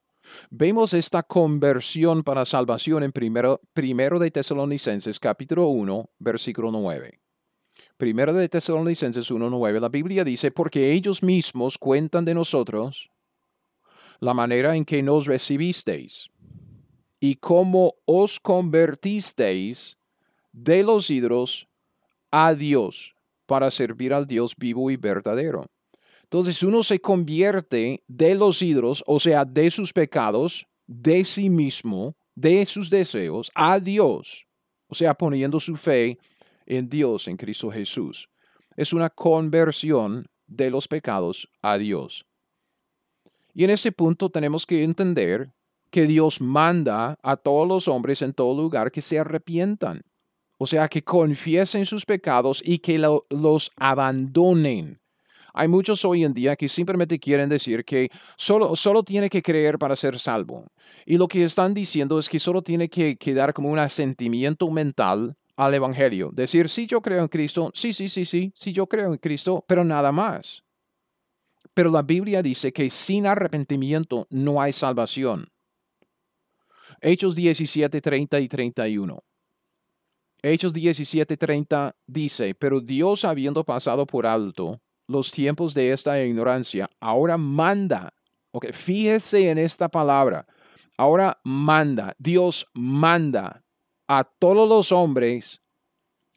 [0.50, 7.18] Vemos esta conversión para salvación en primero, primero de Tesalonicenses capítulo 1, versículo 9.
[7.96, 13.10] Primero de Tesalonicenses 1.9, la Biblia dice, porque ellos mismos cuentan de nosotros
[14.20, 16.30] la manera en que nos recibisteis
[17.20, 19.96] y cómo os convertisteis
[20.52, 21.68] de los ídolos
[22.30, 23.14] a Dios
[23.46, 25.66] para servir al Dios vivo y verdadero.
[26.24, 32.14] Entonces uno se convierte de los ídolos, o sea, de sus pecados, de sí mismo,
[32.34, 34.46] de sus deseos, a Dios,
[34.86, 36.18] o sea, poniendo su fe
[36.66, 38.28] en Dios, en Cristo Jesús.
[38.76, 42.26] Es una conversión de los pecados a Dios.
[43.54, 45.50] Y en ese punto tenemos que entender
[45.90, 50.02] que Dios manda a todos los hombres en todo lugar que se arrepientan.
[50.58, 55.00] O sea, que confiesen sus pecados y que los abandonen.
[55.54, 59.78] Hay muchos hoy en día que simplemente quieren decir que solo, solo tiene que creer
[59.78, 60.66] para ser salvo.
[61.06, 65.36] Y lo que están diciendo es que solo tiene que, quedar como un asentimiento mental
[65.56, 66.30] al Evangelio.
[66.32, 69.64] Decir, sí, yo creo en Cristo, sí, sí, sí, sí, sí, yo creo en Cristo,
[69.66, 70.62] pero nada más.
[71.74, 75.48] Pero la Biblia dice que sin arrepentimiento no hay salvación.
[77.00, 79.22] Hechos 17, 30 y 31.
[80.42, 86.88] Hechos 17, 30 dice, pero Dios habiendo pasado por alto los tiempos de esta ignorancia,
[87.00, 88.14] ahora manda,
[88.52, 90.46] ok, fíjese en esta palabra,
[90.96, 93.64] ahora manda, Dios manda
[94.06, 95.60] a todos los hombres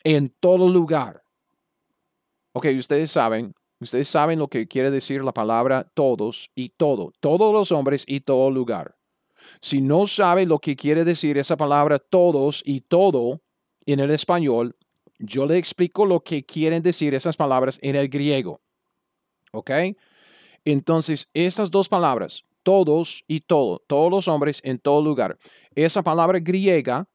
[0.04, 1.24] en todo lugar.
[2.54, 7.54] Ok, ustedes saben, ustedes saben lo que quiere decir la palabra todos y todo, todos
[7.54, 8.96] los hombres y todo lugar.
[9.60, 13.42] Si no sabe lo que quiere decir esa palabra todos y todo
[13.86, 14.76] en el español,
[15.20, 18.62] yo le explico lo que quieren decir esas palabras en el griego.
[19.52, 19.72] ¿Ok?
[20.66, 25.38] Entonces, estas dos palabras, todos y todo, todos los hombres en todo lugar.
[25.76, 27.08] Esa palabra griega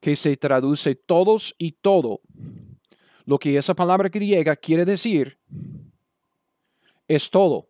[0.00, 2.20] que se traduce todos y todo,
[3.24, 5.38] lo que esa palabra griega quiere decir
[7.08, 7.68] es todo.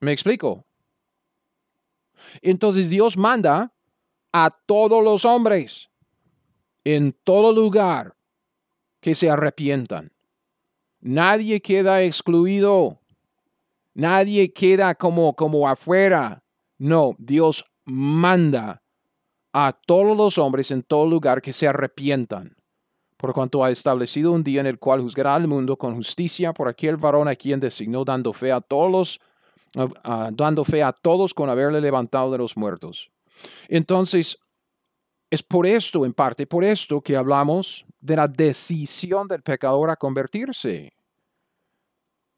[0.00, 0.66] ¿Me explico?
[2.42, 3.72] Entonces Dios manda
[4.32, 5.90] a todos los hombres
[6.84, 8.14] en todo lugar
[9.00, 10.12] que se arrepientan.
[11.00, 13.00] Nadie queda excluido.
[13.94, 16.42] Nadie queda como, como afuera.
[16.78, 18.82] No, Dios manda
[19.52, 22.56] a todos los hombres en todo lugar que se arrepientan,
[23.16, 26.66] por cuanto ha establecido un día en el cual juzgará al mundo con justicia por
[26.66, 29.20] aquel varón a quien designó, dando fe a todos,
[30.32, 33.10] dando fe a todos con haberle levantado de los muertos.
[33.68, 34.38] Entonces,
[35.30, 39.96] es por esto, en parte, por esto que hablamos de la decisión del pecador a
[39.96, 40.92] convertirse.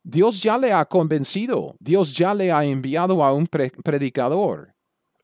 [0.03, 4.77] Dios ya le ha convencido, Dios ya le ha enviado a un predicador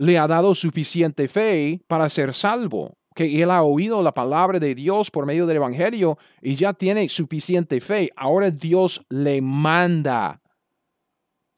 [0.03, 4.75] le ha dado suficiente fe para ser salvo, que él ha oído la palabra de
[4.75, 8.11] Dios por medio del Evangelio y ya tiene suficiente fe.
[8.17, 10.42] Ahora Dios le manda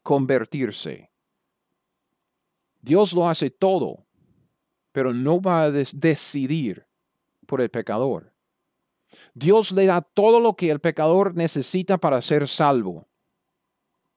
[0.04, 1.10] convertirse.
[2.80, 4.04] Dios lo hace todo,
[4.92, 6.86] pero no va a decidir
[7.46, 8.32] por el pecador.
[9.32, 13.08] Dios le da todo lo que el pecador necesita para ser salvo,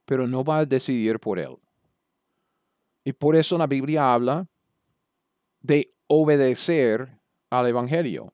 [0.06, 1.58] pero no va a decidir por él.
[3.04, 4.48] Y por eso la Biblia habla
[5.62, 7.18] de obedecer
[7.50, 8.34] al Evangelio.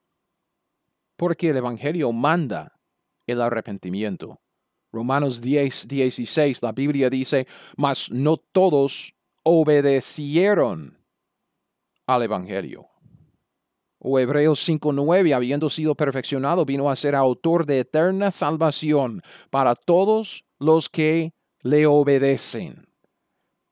[1.15, 2.79] Porque el Evangelio manda
[3.27, 4.42] el arrepentimiento.
[4.93, 10.97] Romanos 10, 16, la Biblia dice, mas no todos obedecieron
[12.05, 12.87] al Evangelio.
[13.97, 20.45] O Hebreos 5.9, habiendo sido perfeccionado, vino a ser autor de eterna salvación para todos
[20.59, 21.33] los que
[21.63, 22.87] le obedecen.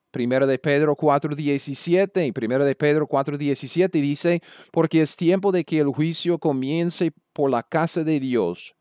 [0.10, 4.42] Primero de Pedro 4.17 y Primero de Pedro 4.17 dice,
[4.72, 8.76] porque es tiempo de que el juicio comience por la casa de Dios.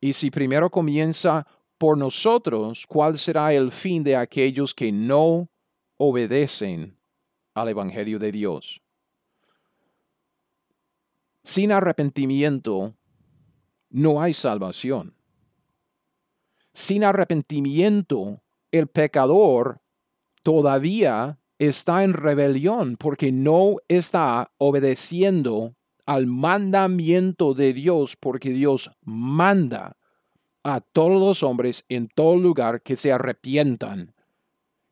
[0.00, 1.46] Y si primero comienza
[1.78, 5.48] por nosotros, ¿cuál será el fin de aquellos que no
[5.96, 6.96] obedecen
[7.54, 8.80] al Evangelio de Dios?
[11.42, 12.94] Sin arrepentimiento
[13.90, 15.14] no hay salvación.
[16.72, 19.80] Sin arrepentimiento, el pecador
[20.42, 29.96] todavía está en rebelión porque no está obedeciendo al mandamiento de Dios, porque Dios manda
[30.64, 34.14] a todos los hombres en todo lugar que se arrepientan,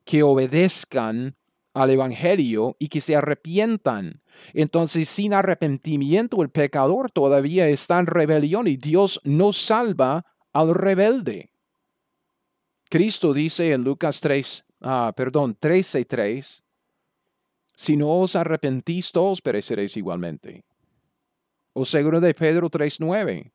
[0.05, 1.35] que obedezcan
[1.73, 4.21] al Evangelio y que se arrepientan.
[4.53, 11.49] Entonces, sin arrepentimiento, el pecador todavía está en rebelión y Dios no salva al rebelde.
[12.89, 16.61] Cristo dice en Lucas 3, ah, perdón, 13.3,
[17.75, 20.63] si no os arrepentís, todos pereceréis igualmente.
[21.73, 23.51] O seguro de Pedro 3.9,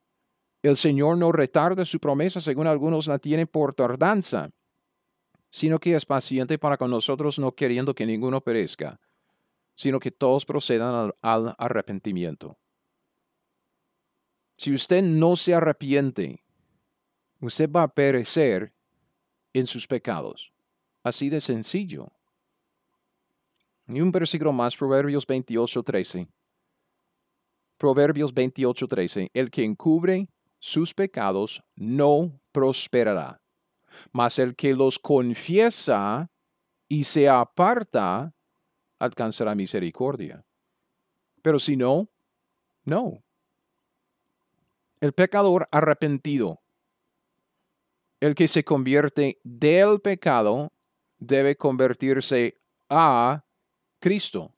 [0.63, 4.51] el Señor no retarda su promesa según algunos la tienen por tardanza,
[5.51, 9.01] sino que es paciente para con nosotros, no queriendo que ninguno perezca,
[9.75, 12.59] sino que todos procedan al, al arrepentimiento.
[14.57, 16.43] Si usted no se arrepiente,
[17.41, 18.73] usted va a perecer
[19.53, 20.53] en sus pecados.
[21.03, 22.11] Así de sencillo.
[23.87, 26.29] Y un versículo más, Proverbios 28, 13.
[27.79, 29.31] Proverbios 28, 13.
[29.33, 30.29] El que encubre
[30.59, 33.41] sus pecados no prosperará,
[34.13, 36.31] mas el que los confiesa
[36.89, 38.35] y se aparta
[38.99, 40.45] alcanzará misericordia.
[41.43, 42.09] Pero si no,
[42.85, 43.23] no.
[45.01, 46.61] El pecador arrepentido,
[48.21, 50.73] el que se convierte del pecado
[51.19, 53.45] debe convertirse a
[54.01, 54.55] Cristo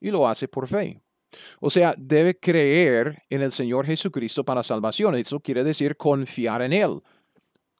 [0.00, 1.02] y lo hace por fe.
[1.60, 5.14] O sea, debe creer en el Señor Jesucristo para salvación.
[5.14, 7.02] Eso quiere decir confiar en Él.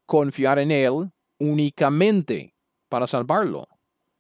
[0.07, 2.55] Confiar en Él únicamente
[2.88, 3.66] para salvarlo.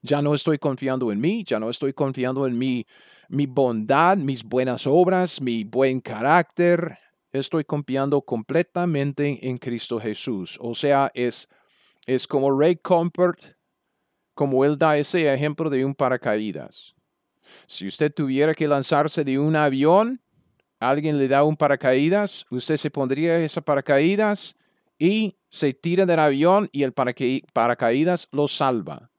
[0.02, 2.86] Ya no estoy confiando en mí, ya no estoy confiando en mi,
[3.28, 6.98] mi bondad, mis buenas obras, mi buen carácter.
[7.32, 10.58] Estoy confiando completamente en Cristo Jesús.
[10.60, 11.48] O sea, es,
[12.06, 13.40] es como Ray Comfort
[14.34, 16.94] como él da ese ejemplo de un paracaídas.
[17.66, 20.20] Si usted tuviera que lanzarse de un avión,
[20.78, 24.56] alguien le da un paracaídas, usted se pondría ese paracaídas
[24.98, 29.10] y se tira del avión y el paracaídas lo salva.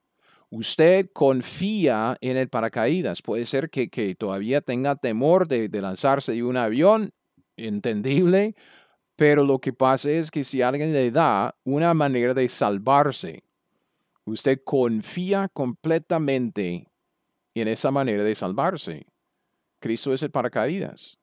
[0.49, 3.21] Usted confía en el paracaídas.
[3.21, 7.13] Puede ser que, todavía tenga temor de, de lanzarse de un avión,
[7.55, 8.55] entendible,
[9.15, 13.43] pero lo que pasa es que si alguien le da una manera de salvarse,
[14.25, 16.87] Usted confía completamente
[17.53, 19.05] en esa manera de salvarse.
[19.79, 21.17] Cristo es el paracaídas.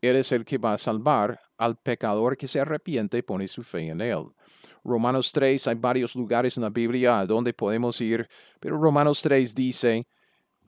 [0.00, 3.62] Él es el que va a salvar al pecador que se arrepiente y pone su
[3.62, 4.26] fe en Él.
[4.84, 8.28] Romanos 3, hay varios lugares en la Biblia donde podemos ir,
[8.58, 10.06] pero Romanos 3 dice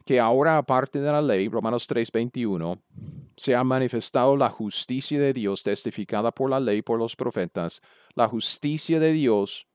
[0.04, 2.80] que ahora aparte de la ley, Romanos 3, 21,
[3.36, 7.80] se ha manifestado la justicia de Dios testificada por la ley, por los profetas,
[8.14, 9.66] la justicia de Dios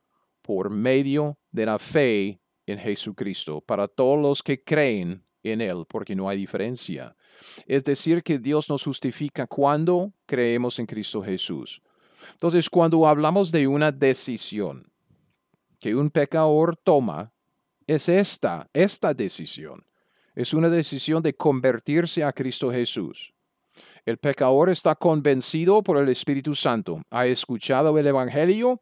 [0.41, 6.15] por medio de la fe en Jesucristo, para todos los que creen en Él, porque
[6.15, 7.15] no hay diferencia.
[7.65, 11.81] Es decir, que Dios nos justifica cuando creemos en Cristo Jesús.
[12.31, 14.91] Entonces, cuando hablamos de una decisión
[15.79, 17.31] que un pecador toma,
[17.87, 19.85] es esta, esta decisión.
[20.35, 23.33] Es una decisión de convertirse a Cristo Jesús.
[24.05, 28.81] El pecador está convencido por el Espíritu Santo, ha escuchado el Evangelio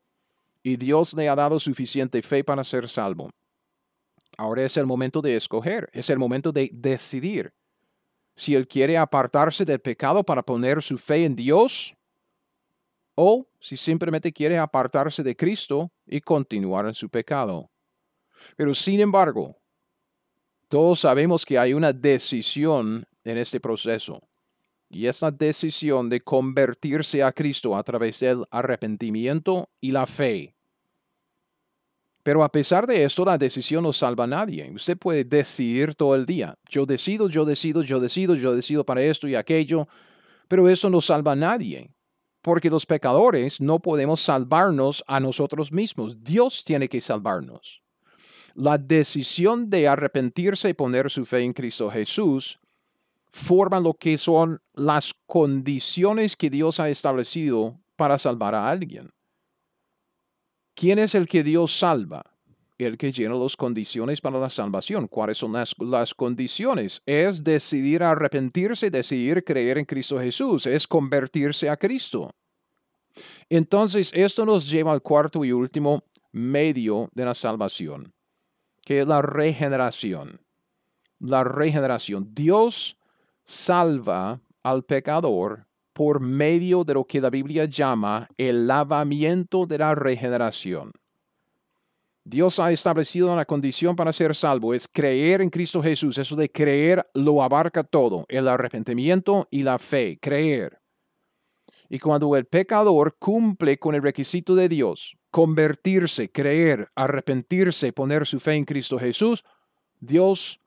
[0.64, 3.30] y Dios le ha dado suficiente fe para ser salvo.
[4.38, 7.54] Ahora es el momento de escoger, es el momento de decidir
[8.36, 11.96] si él quiere apartarse del pecado para poner su fe en Dios
[13.16, 17.72] o si simplemente quiere apartarse de Cristo y continuar en su pecado.
[18.56, 19.58] Pero sin embargo,
[20.68, 24.22] todos sabemos que hay una decisión en este proceso.
[24.90, 30.57] Y esa decisión de convertirse a Cristo a través del arrepentimiento y la fe.
[32.28, 34.70] Pero a pesar de esto, la decisión no salva a nadie.
[34.76, 36.58] Usted puede decidir todo el día.
[36.70, 39.88] Yo decido, yo decido, yo decido, yo decido para esto y aquello.
[40.50, 41.90] Pero eso no salva a nadie.
[42.42, 46.22] Porque los pecadores no podemos salvarnos a nosotros mismos.
[46.22, 47.82] Dios tiene que salvarnos.
[48.56, 52.60] La decisión de arrepentirse y poner su fe en Cristo Jesús
[53.30, 59.14] forma lo que son las condiciones que Dios ha establecido para salvar a alguien.
[60.78, 62.24] ¿Quién es el que Dios salva?
[62.78, 65.08] El que llena las condiciones para la salvación.
[65.08, 67.02] ¿Cuáles son las, las condiciones?
[67.04, 72.30] Es decidir arrepentirse, decidir creer en Cristo Jesús, es convertirse a Cristo.
[73.50, 78.14] Entonces, esto nos lleva al cuarto y último medio de la salvación,
[78.84, 80.40] que es la regeneración.
[81.18, 82.36] La regeneración.
[82.36, 83.00] Dios
[83.46, 85.66] salva al pecador
[85.98, 90.92] por medio de lo que la Biblia llama el lavamiento de la regeneración.
[92.24, 96.20] Dios ha establecido una condición para ser salvo, es creer en Cristo Jesús.
[96.20, 100.80] Eso de creer lo abarca todo, el arrepentimiento y la fe, creer.
[101.90, 108.40] Y cuando el pecador cumple con el requisito de Dios, convertirse, creer, arrepentirse, poner su
[108.40, 109.44] fe en Cristo Jesús,
[110.00, 110.60] Dios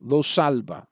[0.00, 0.88] lo salva.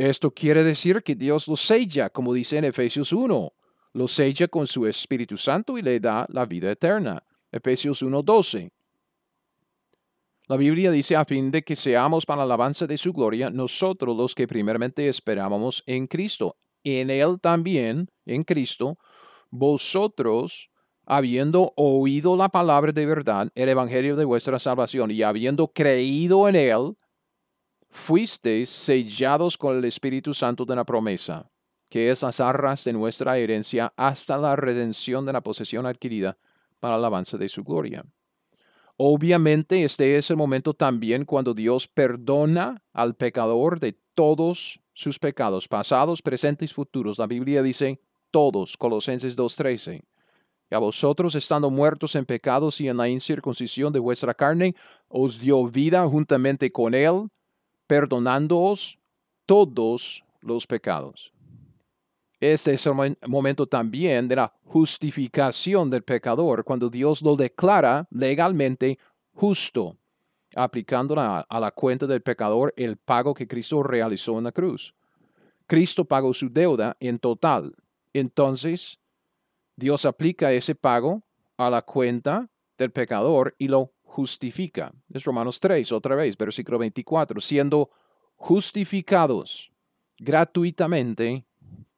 [0.00, 3.52] Esto quiere decir que Dios lo sella, como dice en Efesios 1,
[3.92, 7.22] lo sella con su Espíritu Santo y le da la vida eterna.
[7.52, 8.70] Efesios 1:12.
[10.48, 14.16] La Biblia dice a fin de que seamos para la alabanza de su gloria nosotros
[14.16, 16.56] los que primeramente esperábamos en Cristo.
[16.82, 18.96] En Él también, en Cristo,
[19.50, 20.70] vosotros,
[21.04, 26.56] habiendo oído la palabra de verdad, el Evangelio de vuestra salvación, y habiendo creído en
[26.56, 26.96] Él,
[27.90, 31.50] fuisteis sellados con el Espíritu Santo de la promesa,
[31.90, 36.38] que es las arras de nuestra herencia hasta la redención de la posesión adquirida
[36.78, 38.04] para el avance de su gloria.
[38.96, 45.66] Obviamente este es el momento también cuando Dios perdona al pecador de todos sus pecados,
[45.66, 47.18] pasados, presentes y futuros.
[47.18, 50.02] La Biblia dice todos, Colosenses 2.13.
[50.70, 54.76] Y a vosotros, estando muertos en pecados y en la incircuncisión de vuestra carne,
[55.08, 57.28] os dio vida juntamente con él,
[57.90, 59.00] perdonándoos
[59.46, 61.32] todos los pecados.
[62.38, 68.96] Este es el momento también de la justificación del pecador, cuando Dios lo declara legalmente
[69.34, 69.96] justo,
[70.54, 74.94] aplicando a, la cuenta del pecador el pago que Cristo realizó en la cruz.
[75.66, 77.74] Cristo pagó su deuda en total.
[78.12, 79.00] Entonces,
[79.74, 81.24] Dios aplica ese pago
[81.56, 84.92] a la cuenta del pecador y lo justifica.
[85.08, 87.88] Es Romanos 3, otra vez, versículo 24, siendo
[88.36, 89.72] justificados
[90.18, 91.46] gratuitamente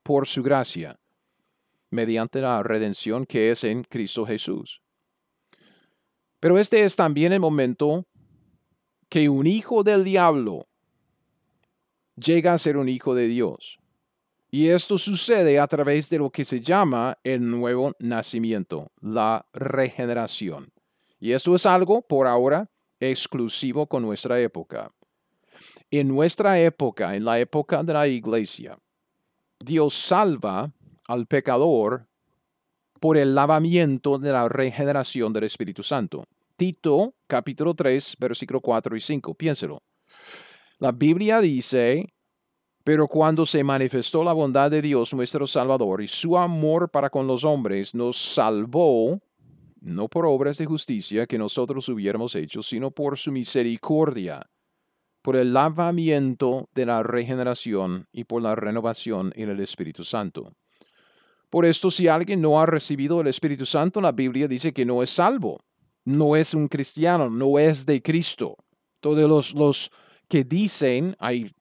[0.05, 1.01] por su gracia,
[1.91, 4.81] mediante la redención que es en Cristo Jesús.
[6.39, 8.07] Pero este es también el momento
[9.09, 10.69] que un hijo del diablo
[12.15, 13.81] llega a ser un hijo de Dios.
[14.49, 20.73] Y esto sucede a través de lo que se llama el nuevo nacimiento, la regeneración.
[21.23, 22.69] Y eso es algo, por ahora,
[22.99, 24.91] exclusivo con nuestra época.
[25.89, 28.77] En nuestra época, en la época de la iglesia,
[29.61, 30.73] Dios salva
[31.07, 32.09] al pecador
[32.99, 36.25] por el lavamiento de la regeneración del Espíritu Santo.
[36.57, 39.35] Tito capítulo 3, versículo 4 y 5.
[39.35, 39.81] Piénselo.
[40.81, 42.13] La Biblia dice,
[42.83, 47.29] pero cuando se manifestó la bondad de Dios nuestro Salvador y su amor para con
[47.29, 49.21] los hombres, nos salvó,
[49.83, 54.49] no por obras de justicia que nosotros hubiéramos hecho, sino por su misericordia,
[55.23, 60.53] por el lavamiento de la regeneración y por la renovación en el Espíritu Santo.
[61.51, 65.03] Por esto, si alguien no ha recibido el Espíritu Santo, la Biblia dice que no
[65.03, 65.61] es salvo,
[66.05, 68.57] no es un cristiano, no es de Cristo.
[69.01, 69.91] Todos los, los
[70.29, 71.53] que dicen, hay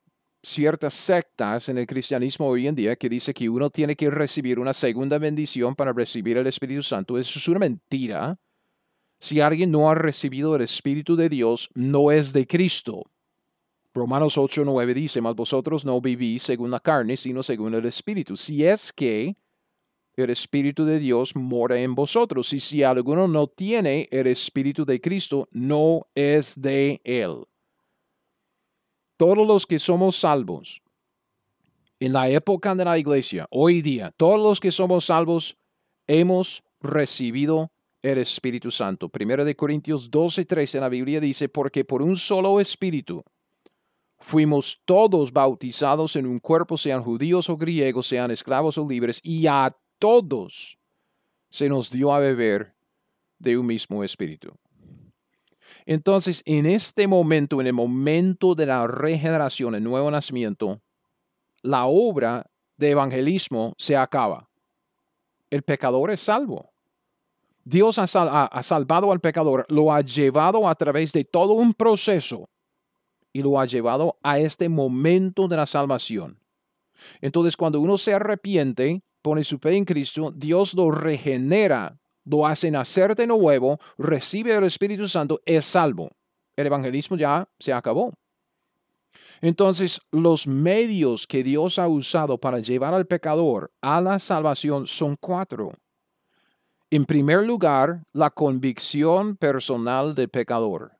[0.44, 4.60] ciertas sectas en el cristianismo hoy en día que dice que uno tiene que recibir
[4.60, 7.18] una segunda bendición para recibir el Espíritu Santo.
[7.18, 8.40] Eso es una mentira.
[9.20, 13.04] Si alguien no ha recibido el Espíritu de Dios, no es de Cristo.
[13.94, 18.36] Romanos 8, 9 dice, mas vosotros no vivís según la carne, sino según el Espíritu.
[18.36, 19.36] Si es que
[20.16, 25.00] el Espíritu de Dios mora en vosotros, y si alguno no tiene el Espíritu de
[25.02, 27.46] Cristo, no es de él
[29.22, 30.82] todos los que somos salvos,
[32.00, 35.56] en la época de la iglesia, hoy día, todos los que somos salvos,
[36.08, 39.10] hemos recibido el Espíritu Santo.
[39.10, 43.24] Primero de Corintios 12, 13 en la Biblia dice, porque por un solo Espíritu
[44.18, 49.46] fuimos todos bautizados en un cuerpo, sean judíos o griegos, sean esclavos o libres, y
[49.46, 50.80] a todos
[51.52, 52.74] se nos dio a beber
[53.38, 54.58] de un mismo Espíritu.
[55.86, 60.82] Entonces, en este momento, en el momento de la regeneración, el nuevo nacimiento,
[61.62, 62.46] la obra
[62.78, 64.50] de evangelismo se acaba.
[65.50, 66.72] El pecador es salvo.
[67.64, 72.50] Dios ha, salvado al pecador, lo ha llevado a través de todo un proceso
[73.32, 76.40] y lo ha llevado a este momento de la salvación.
[77.22, 82.01] Entonces, cuando uno se arrepiente, pone su fe en Cristo, Dios lo regenera
[82.32, 86.10] lo hace nacer de nuevo, recibe el Espíritu Santo, es salvo.
[86.56, 88.14] El evangelismo ya se acabó.
[89.42, 95.18] Entonces, los medios que Dios ha usado para llevar al pecador a la salvación son
[95.20, 95.74] cuatro.
[96.90, 100.94] En primer lugar, la convicción personal del pecador.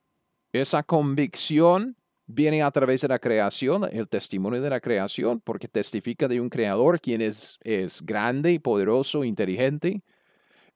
[0.52, 6.28] Esa convicción viene a través de la creación, el testimonio de la creación, porque testifica
[6.28, 10.02] de un creador quien es, es grande, poderoso, inteligente,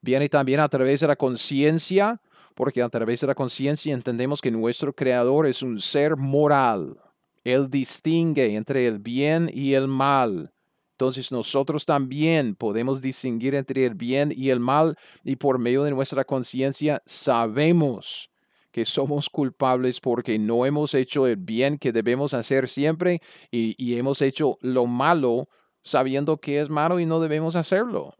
[0.07, 2.21] Viene también a través de la conciencia,
[2.55, 6.95] porque a través de la conciencia entendemos que nuestro Creador es un ser moral.
[7.43, 10.53] Él distingue entre el bien y el mal.
[10.91, 15.91] Entonces nosotros también podemos distinguir entre el bien y el mal y por medio de
[15.91, 18.29] nuestra conciencia sabemos
[18.71, 23.97] que somos culpables porque no hemos hecho el bien que debemos hacer siempre y, y
[23.97, 25.49] hemos hecho lo malo
[25.83, 28.15] sabiendo que es malo y no debemos hacerlo.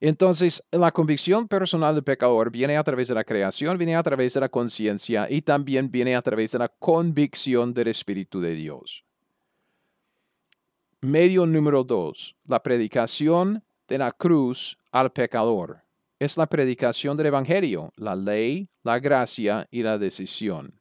[0.00, 4.34] Entonces, la convicción personal del pecador viene a través de la creación, viene a través
[4.34, 9.04] de la conciencia y también viene a través de la convicción del Espíritu de Dios.
[11.00, 15.82] Medio número dos, la predicación de la cruz al pecador.
[16.18, 20.80] Es la predicación del Evangelio, la ley, la gracia y la decisión.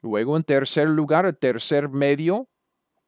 [0.00, 2.48] Luego, en tercer lugar, el tercer medio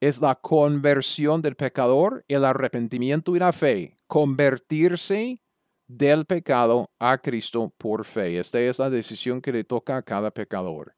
[0.00, 3.95] es la conversión del pecador, el arrepentimiento y la fe.
[4.06, 5.40] Convertirse
[5.88, 8.38] del pecado a Cristo por fe.
[8.38, 10.94] Esta es la decisión que le toca a cada pecador.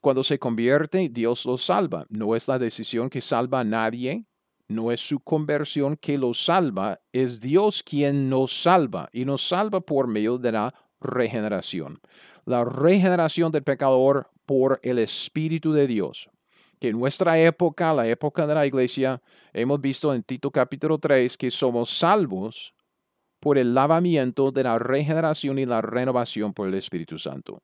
[0.00, 2.06] Cuando se convierte, Dios lo salva.
[2.08, 4.24] No es la decisión que salva a nadie,
[4.68, 9.80] no es su conversión que lo salva, es Dios quien nos salva y nos salva
[9.80, 12.00] por medio de la regeneración.
[12.44, 16.28] La regeneración del pecador por el Espíritu de Dios
[16.78, 19.20] que en nuestra época, la época de la iglesia,
[19.52, 22.74] hemos visto en Tito capítulo 3 que somos salvos
[23.40, 27.62] por el lavamiento de la regeneración y la renovación por el Espíritu Santo.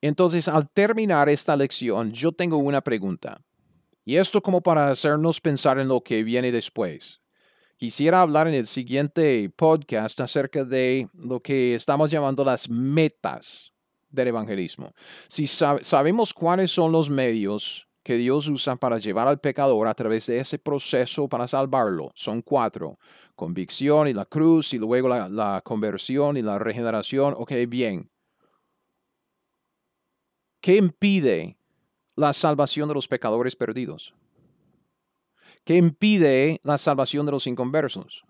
[0.00, 3.40] Entonces, al terminar esta lección, yo tengo una pregunta.
[4.04, 7.20] Y esto como para hacernos pensar en lo que viene después.
[7.76, 13.69] Quisiera hablar en el siguiente podcast acerca de lo que estamos llamando las metas
[14.10, 14.92] del evangelismo.
[15.28, 20.26] Si sabemos cuáles son los medios que Dios usa para llevar al pecador a través
[20.26, 22.98] de ese proceso para salvarlo, son cuatro.
[23.34, 27.34] Convicción y la cruz y luego la, conversión y la regeneración.
[27.38, 28.10] Ok, bien.
[30.60, 31.56] ¿Qué impide
[32.16, 34.14] la salvación de los pecadores perdidos?
[35.64, 38.24] ¿Qué impide la salvación de los inconversos?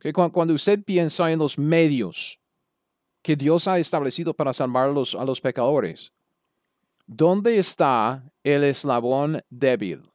[0.00, 2.40] Que cuando usted piensa en los medios
[3.26, 6.12] que Dios ha establecido para salvar a los pecadores.
[7.08, 10.08] ¿Dónde está el eslabón débil?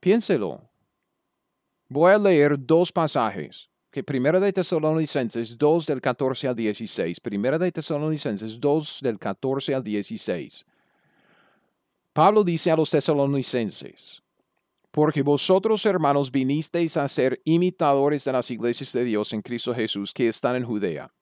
[0.00, 0.68] Piénselo.
[1.88, 3.70] Voy a leer dos pasajes.
[3.92, 7.20] que Primera de Tesalonicenses 2 del 14 al 16.
[7.20, 10.66] Primera de Tesalonicenses 2 del 14 al 16.
[12.12, 14.24] Pablo dice a los tesalonicenses,
[14.96, 20.14] porque vosotros hermanos vinisteis a ser imitadores de las iglesias de Dios en Cristo Jesús
[20.14, 21.12] que están en Judea,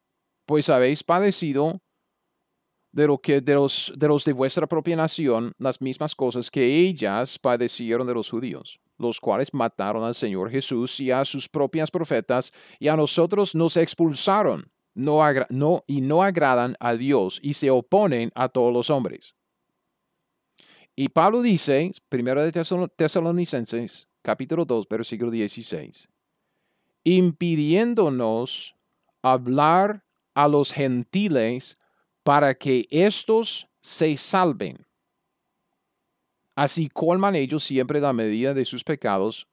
[0.46, 1.82] pues habéis padecido
[2.92, 8.06] de, lo que, de, los, de vuestra propia nación las mismas cosas que ellas padecieron
[8.06, 12.86] de los judíos, los cuales mataron al Señor Jesús y a sus propias profetas, y
[12.86, 18.72] a nosotros nos expulsaron no, y no agradan a Dios y se oponen a todos
[18.72, 19.34] los hombres.
[20.96, 26.08] Y Pablo dice, primero de Tesalonicenses, capítulo 2, versículo 16,
[27.02, 28.76] impidiéndonos
[29.22, 31.76] hablar a los gentiles
[32.22, 34.86] para que éstos se salven.
[36.54, 39.48] Así colman ellos siempre la medida de sus pecados,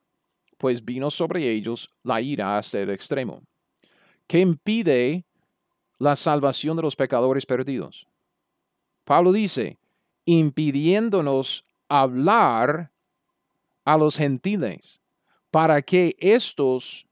[0.60, 3.42] pues vino sobre ellos la ira hasta el extremo,
[4.28, 5.26] que impide
[5.98, 8.08] la salvación de los pecadores perdidos.
[9.04, 9.80] Pablo dice,
[10.26, 12.92] impidiéndonos hablar
[13.84, 15.02] a los gentiles
[15.50, 17.06] para que éstos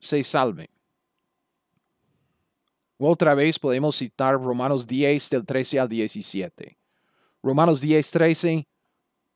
[0.00, 0.68] se salven.
[2.98, 6.78] Otra vez podemos citar Romanos 10 del 13 al 17.
[7.42, 8.68] Romanos 10, 13.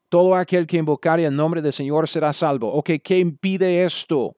[0.08, 2.72] Todo aquel que invocare el nombre del Señor será salvo.
[2.72, 4.36] Ok, ¿qué impide esto?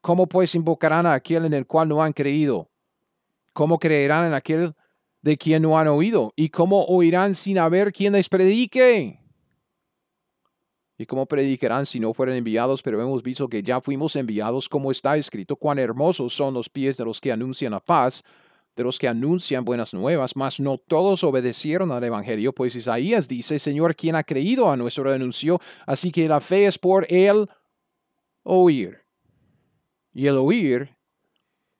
[0.00, 2.70] ¿Cómo pues invocarán a aquel en el cual no han creído?
[3.52, 4.74] ¿Cómo creerán en aquel
[5.22, 6.32] de quien no han oído?
[6.36, 9.20] ¿Y cómo oirán sin haber quien les predique?
[10.98, 12.82] ¿Y cómo predicarán si no fueran enviados?
[12.82, 16.96] Pero hemos visto que ya fuimos enviados, como está escrito, cuán hermosos son los pies
[16.96, 18.22] de los que anuncian la paz
[18.76, 23.58] de los que anuncian buenas nuevas, mas no todos obedecieron al Evangelio, pues Isaías dice,
[23.58, 25.60] Señor, ¿quién ha creído a nuestro anuncio?
[25.86, 27.48] Así que la fe es por el
[28.42, 28.98] oír.
[30.12, 30.96] Y el oír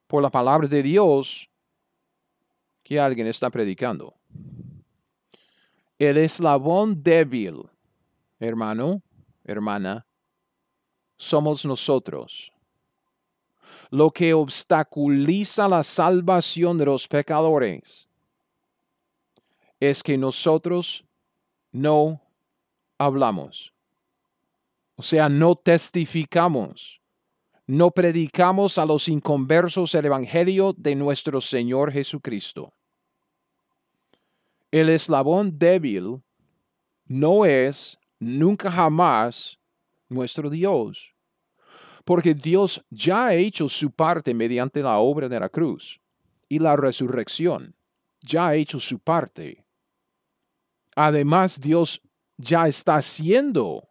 [0.06, 1.49] por la palabra de Dios
[2.98, 4.14] alguien está predicando.
[5.98, 7.68] El eslabón débil,
[8.38, 9.02] hermano,
[9.44, 10.06] hermana,
[11.16, 12.52] somos nosotros
[13.90, 18.08] lo que obstaculiza la salvación de los pecadores
[19.80, 21.04] es que nosotros
[21.72, 22.22] no
[22.98, 23.72] hablamos.
[24.94, 27.00] O sea, no testificamos,
[27.66, 32.72] no predicamos a los inconversos el Evangelio de nuestro Señor Jesucristo.
[34.70, 36.22] El eslabón débil
[37.06, 39.58] no es nunca jamás
[40.08, 41.14] nuestro Dios
[42.04, 46.00] porque Dios ya ha hecho su parte mediante la obra de la cruz
[46.48, 47.76] y la resurrección.
[48.20, 49.64] Ya ha hecho su parte.
[50.96, 52.02] Además, Dios
[52.36, 53.88] ya está haciendo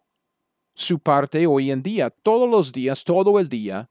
[0.76, 3.90] su parte hoy en día, todos los días, todo el día,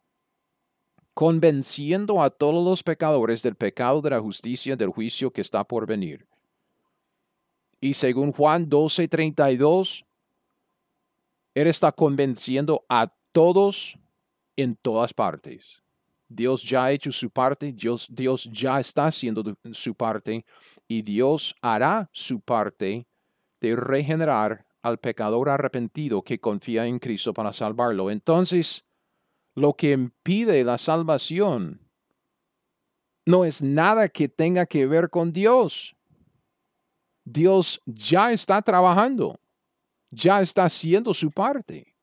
[1.14, 5.86] convenciendo a todos los pecadores del pecado, de la justicia, del juicio que está por
[5.86, 6.26] venir.
[7.80, 10.04] Y según Juan 12:32,
[11.54, 13.98] Él está convenciendo a todos
[14.56, 15.82] en todas partes.
[16.28, 20.44] Dios ya ha hecho su parte, Dios, Dios ya está haciendo su parte
[20.86, 23.06] y Dios hará su parte
[23.60, 28.10] de regenerar al pecador arrepentido que confía en Cristo para salvarlo.
[28.10, 28.84] Entonces,
[29.54, 31.80] lo que impide la salvación
[33.26, 35.96] no es nada que tenga que ver con Dios.
[37.32, 39.38] Dios ya está trabajando,
[40.10, 41.98] ya está haciendo su parte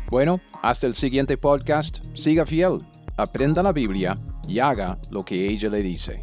[0.10, 2.06] Bueno, hasta el siguiente podcast.
[2.14, 2.84] Siga fiel,
[3.18, 6.22] aprenda la Biblia y haga lo que ella le dice.